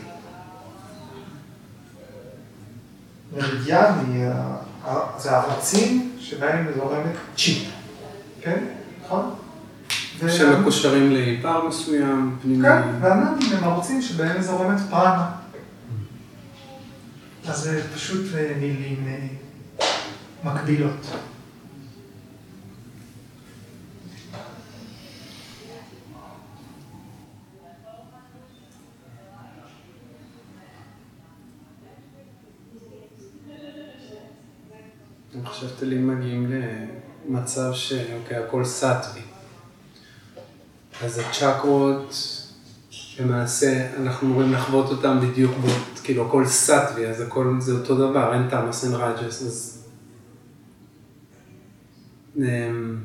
מרידיאן 3.36 3.92
זה 5.18 5.30
הערוצים 5.30 6.12
שבהם 6.18 6.66
מזורמת 6.70 7.14
צ'יפ, 7.36 7.70
כן? 8.40 8.64
נכון? 9.04 9.34
שמקושרים 10.28 11.12
לאיבר 11.12 11.68
מסוים, 11.68 12.38
פנימי. 12.42 12.68
כן, 12.68 12.82
והנאדים 13.00 13.56
הם 13.56 13.64
ערוצים 13.64 14.02
שבהם 14.02 14.38
מזורמת 14.38 14.80
פרנה. 14.90 15.39
אז 17.48 17.58
זה 17.58 17.82
פשוט 17.94 18.34
אה, 18.34 18.52
מילים 18.60 19.06
אה, 19.08 19.26
מקבילות. 20.44 21.06
אני 35.34 35.46
חושבת 35.46 35.82
לי 35.82 35.98
מגיעים 35.98 36.52
למצב 37.28 37.72
שאוקיי, 37.74 38.36
הכל 38.36 38.64
סאטווי. 38.64 39.22
אז 41.02 41.18
הצ'קרות, 41.18 42.14
למעשה, 43.20 43.86
אנחנו 43.96 44.28
אמורים 44.28 44.52
לחוות 44.52 44.90
אותם 44.90 45.20
בדיוק, 45.20 45.56
בו, 45.56 45.68
כאילו 46.10 46.26
הכל 46.26 46.46
סאטווי, 46.46 47.06
אז 47.06 47.20
הכל 47.20 47.54
זה 47.58 47.72
אותו 47.72 47.94
דבר, 47.94 48.34
אין 48.34 48.48
תמאס, 48.48 48.84
אין 48.84 48.94
רג'ס, 48.94 49.42
אז... 49.42 49.84
אמ, 52.38 52.96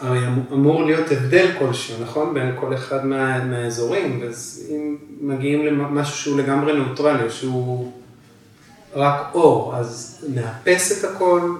הרי 0.00 0.18
אמור 0.52 0.84
להיות 0.84 1.10
הבדל 1.10 1.50
כלשהו, 1.58 2.02
נכון? 2.02 2.34
בין 2.34 2.52
כל 2.60 2.74
אחד 2.74 3.06
מה, 3.06 3.44
מהאזורים, 3.44 4.22
אז 4.28 4.66
אם 4.70 4.96
מגיעים 5.20 5.66
למשהו 5.66 6.16
שהוא 6.16 6.38
לגמרי 6.38 6.72
נאוטרלי, 6.72 7.30
שהוא 7.30 7.92
רק 8.94 9.30
אור, 9.34 9.76
אז 9.76 10.18
נאפס 10.34 11.04
את 11.04 11.10
הכל, 11.10 11.56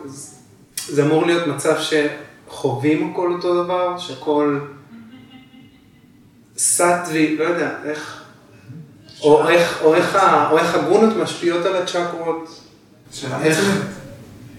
זה 0.88 1.06
אמור 1.06 1.26
להיות 1.26 1.46
מצב 1.46 1.74
שחווים 1.78 3.10
הכל 3.10 3.32
אותו 3.32 3.64
דבר, 3.64 3.98
שהכל 3.98 4.60
סאטווי, 6.56 7.36
לא 7.36 7.44
יודע, 7.44 7.76
איך, 7.84 8.21
או 9.22 9.48
איך, 9.48 10.74
הגונות 10.74 11.16
משפיעות 11.16 11.66
על 11.66 11.76
הצ'קרות, 11.76 12.60
איך, 13.42 13.58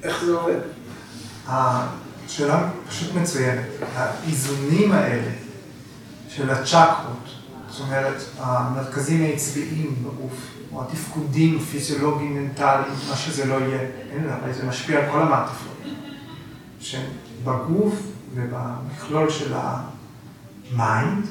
איך 0.03 0.23
זה 0.25 0.33
עובד? 0.33 0.59
השאלה 1.47 2.69
פשוט 2.89 3.15
מצוינת, 3.15 3.65
האיזונים 3.95 4.91
האלה 4.91 5.31
של 6.29 6.49
הצ'קרות, 6.49 7.29
זאת 7.69 7.81
אומרת, 7.81 8.23
המרכזים 8.39 9.23
העצביים 9.23 9.95
בגוף, 10.03 10.47
או 10.73 10.81
התפקודים 10.81 11.59
הפיזיולוגיים, 11.61 12.35
מנטליים, 12.35 12.93
מה 13.09 13.15
שזה 13.15 13.45
לא 13.45 13.55
יהיה, 13.55 13.79
אין 14.11 14.29
הרי 14.29 14.53
זה 14.53 14.65
משפיע 14.65 14.99
על 14.99 15.11
כל 15.11 15.21
המעטפות, 15.21 15.81
שבגוף 16.79 17.95
ובמכלול 18.35 19.29
של 19.29 19.53
ה 19.53 19.82
mind, 19.82 21.25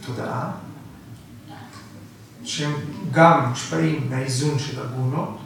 התודעה, 0.00 0.50
שהם 2.44 2.72
גם 3.12 3.48
מושפעים 3.48 4.10
מהאיזון 4.10 4.58
של 4.58 4.82
הגונות, 4.82 5.38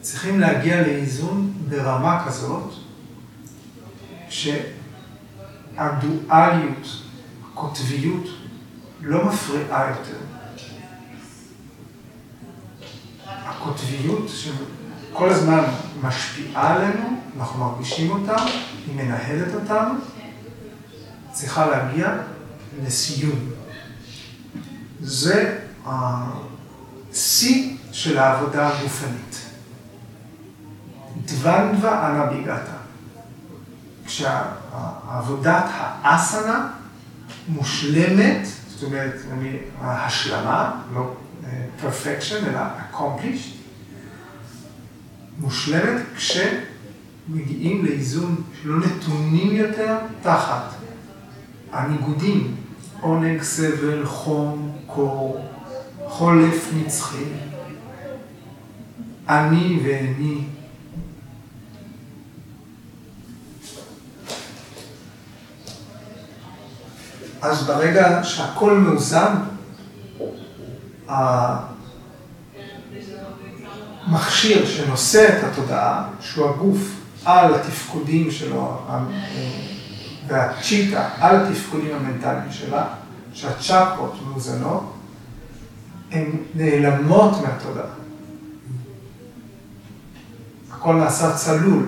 צריכים 0.00 0.40
להגיע 0.40 0.82
לאיזון 0.82 1.52
ברמה 1.68 2.24
כזאת, 2.26 2.72
שהדואליות, 5.76 6.86
הקוטביות, 7.52 8.24
לא 9.00 9.24
מפריעה 9.24 9.90
יותר. 9.90 10.18
הקוטביות 13.26 14.28
שכל 14.28 15.30
הזמן 15.30 15.64
משפיעה 16.02 16.74
עלינו, 16.74 17.20
אנחנו 17.38 17.64
מרגישים 17.64 18.10
אותה, 18.10 18.36
היא 18.86 18.96
מנהלת 18.96 19.54
אותנו, 19.54 19.94
צריכה 21.32 21.66
להגיע 21.66 22.16
לסיום. 22.84 23.55
זה 25.06 25.58
השיא 25.86 27.76
של 27.92 28.18
העבודה 28.18 28.68
הגופנית. 28.68 29.46
דוונדווה 31.24 32.10
אנה 32.10 32.26
ביגתה. 32.26 32.76
כשעבודת 34.06 35.64
האסנה 36.02 36.68
מושלמת, 37.48 38.46
זאת 38.68 38.82
אומרת, 38.82 39.14
ההשלמה, 39.80 40.82
לא 40.94 41.14
perfection, 41.82 42.46
אלא 42.46 42.60
accomplished, 42.92 43.56
מושלמת 45.38 46.02
כשמגיעים 46.16 47.84
לאיזון 47.84 48.42
שלא 48.62 48.86
נתונים 48.86 49.56
יותר 49.56 49.98
תחת 50.22 50.74
הניגודים 51.72 52.56
עונג, 53.00 53.42
סבל, 53.42 54.06
חום, 54.06 54.75
קור, 54.96 55.40
חולף 56.06 56.70
נצחי, 56.76 57.24
אני 59.28 59.80
ואני. 59.84 60.40
אז 67.42 67.66
ברגע 67.66 68.24
שהכל 68.24 68.72
מאוזן, 68.78 69.34
המכשיר 74.08 74.66
שנושא 74.66 75.38
את 75.38 75.44
התודעה, 75.44 76.08
שהוא 76.20 76.50
הגוף 76.50 76.78
על 77.24 77.54
התפקודים 77.54 78.30
שלו, 78.30 78.80
והצ'יטה 80.26 81.08
על 81.20 81.46
התפקודים 81.46 81.96
המנטליים 81.96 82.52
שלה, 82.52 82.84
שהצ'קרות 83.36 84.14
מאוזנות, 84.28 84.92
הן 86.10 86.30
נעלמות 86.54 87.32
מהתודעה. 87.42 87.86
הכל 90.72 90.94
נעשה 90.94 91.34
צלול, 91.34 91.86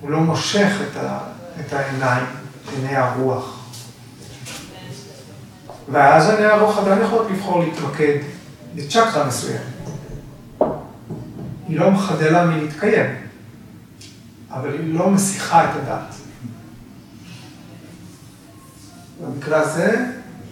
הוא 0.00 0.10
לא 0.10 0.20
מושך 0.20 0.72
את, 0.82 0.96
ה, 0.96 1.18
את 1.60 1.72
העיניים, 1.72 2.24
עיני 2.76 2.96
הרוח. 2.96 3.60
ואז 5.92 6.30
עיני 6.30 6.44
הרוח 6.44 6.78
עדיין 6.78 7.02
יכולות 7.02 7.30
לבחור 7.30 7.60
להתמקד 7.64 8.18
בצ'קרה 8.74 9.26
מסוימת. 9.26 9.60
היא 11.68 11.78
לא 11.78 11.90
מחדלה 11.90 12.30
לה 12.30 12.46
מלהתקיים, 12.46 13.16
אבל 14.50 14.72
היא 14.72 14.94
לא 14.94 15.10
מסיחה 15.10 15.64
את 15.64 15.76
הדעת. 15.76 16.14
במקרה 19.26 19.60
הזה, 19.60 20.06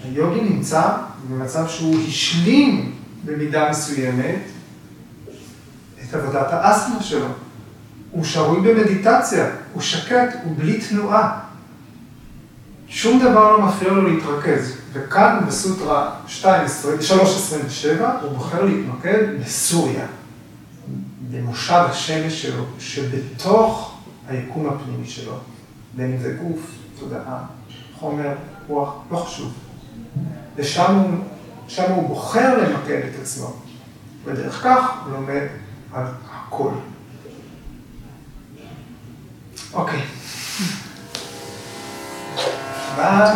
היוגי 0.04 0.40
נמצא 0.40 0.82
במצב 1.28 1.68
שהוא 1.68 1.96
השלים 2.08 2.94
במידה 3.24 3.70
מסוימת 3.70 4.40
את 6.02 6.14
עבודת 6.14 6.46
האסמה 6.50 7.02
שלו. 7.02 7.26
הוא 8.10 8.24
שרוי 8.24 8.60
במדיטציה, 8.60 9.50
הוא 9.72 9.82
שקט, 9.82 10.36
הוא 10.44 10.54
בלי 10.58 10.80
תנועה. 10.80 11.40
שום 12.88 13.18
דבר 13.18 13.56
לא 13.56 13.62
מפריע 13.66 13.92
לו 13.92 14.08
להתרכז. 14.08 14.76
וכאן 14.92 15.40
בסוטרה 15.46 16.16
3.27 16.42 16.46
הוא 18.22 18.32
בוחר 18.32 18.64
להתמקד 18.64 19.18
בסוריה, 19.40 20.06
במושב 21.30 21.82
השמש 21.90 22.42
שלו, 22.42 22.64
שבתוך 22.78 23.98
היקום 24.28 24.68
הפנימי 24.68 25.06
שלו, 25.06 25.38
בין 25.96 26.12
אם 26.12 26.18
זה 26.22 26.36
גוף, 26.42 26.60
תודעה, 26.98 27.38
חומר, 27.94 28.32
רוח, 28.68 28.94
לא 29.10 29.16
חשוב. 29.16 29.52
ושם 30.56 30.94
הוא, 30.94 31.18
שם 31.68 31.92
הוא 31.92 32.08
בוחר 32.08 32.58
למקד 32.58 33.00
את 33.08 33.20
עצמו, 33.22 33.52
ודרך 34.24 34.62
כך 34.64 34.90
הוא 35.04 35.12
לומד 35.12 35.46
על 35.92 36.04
הכל. 36.30 36.70
אוקיי. 39.74 40.02
ביי. 42.96 43.32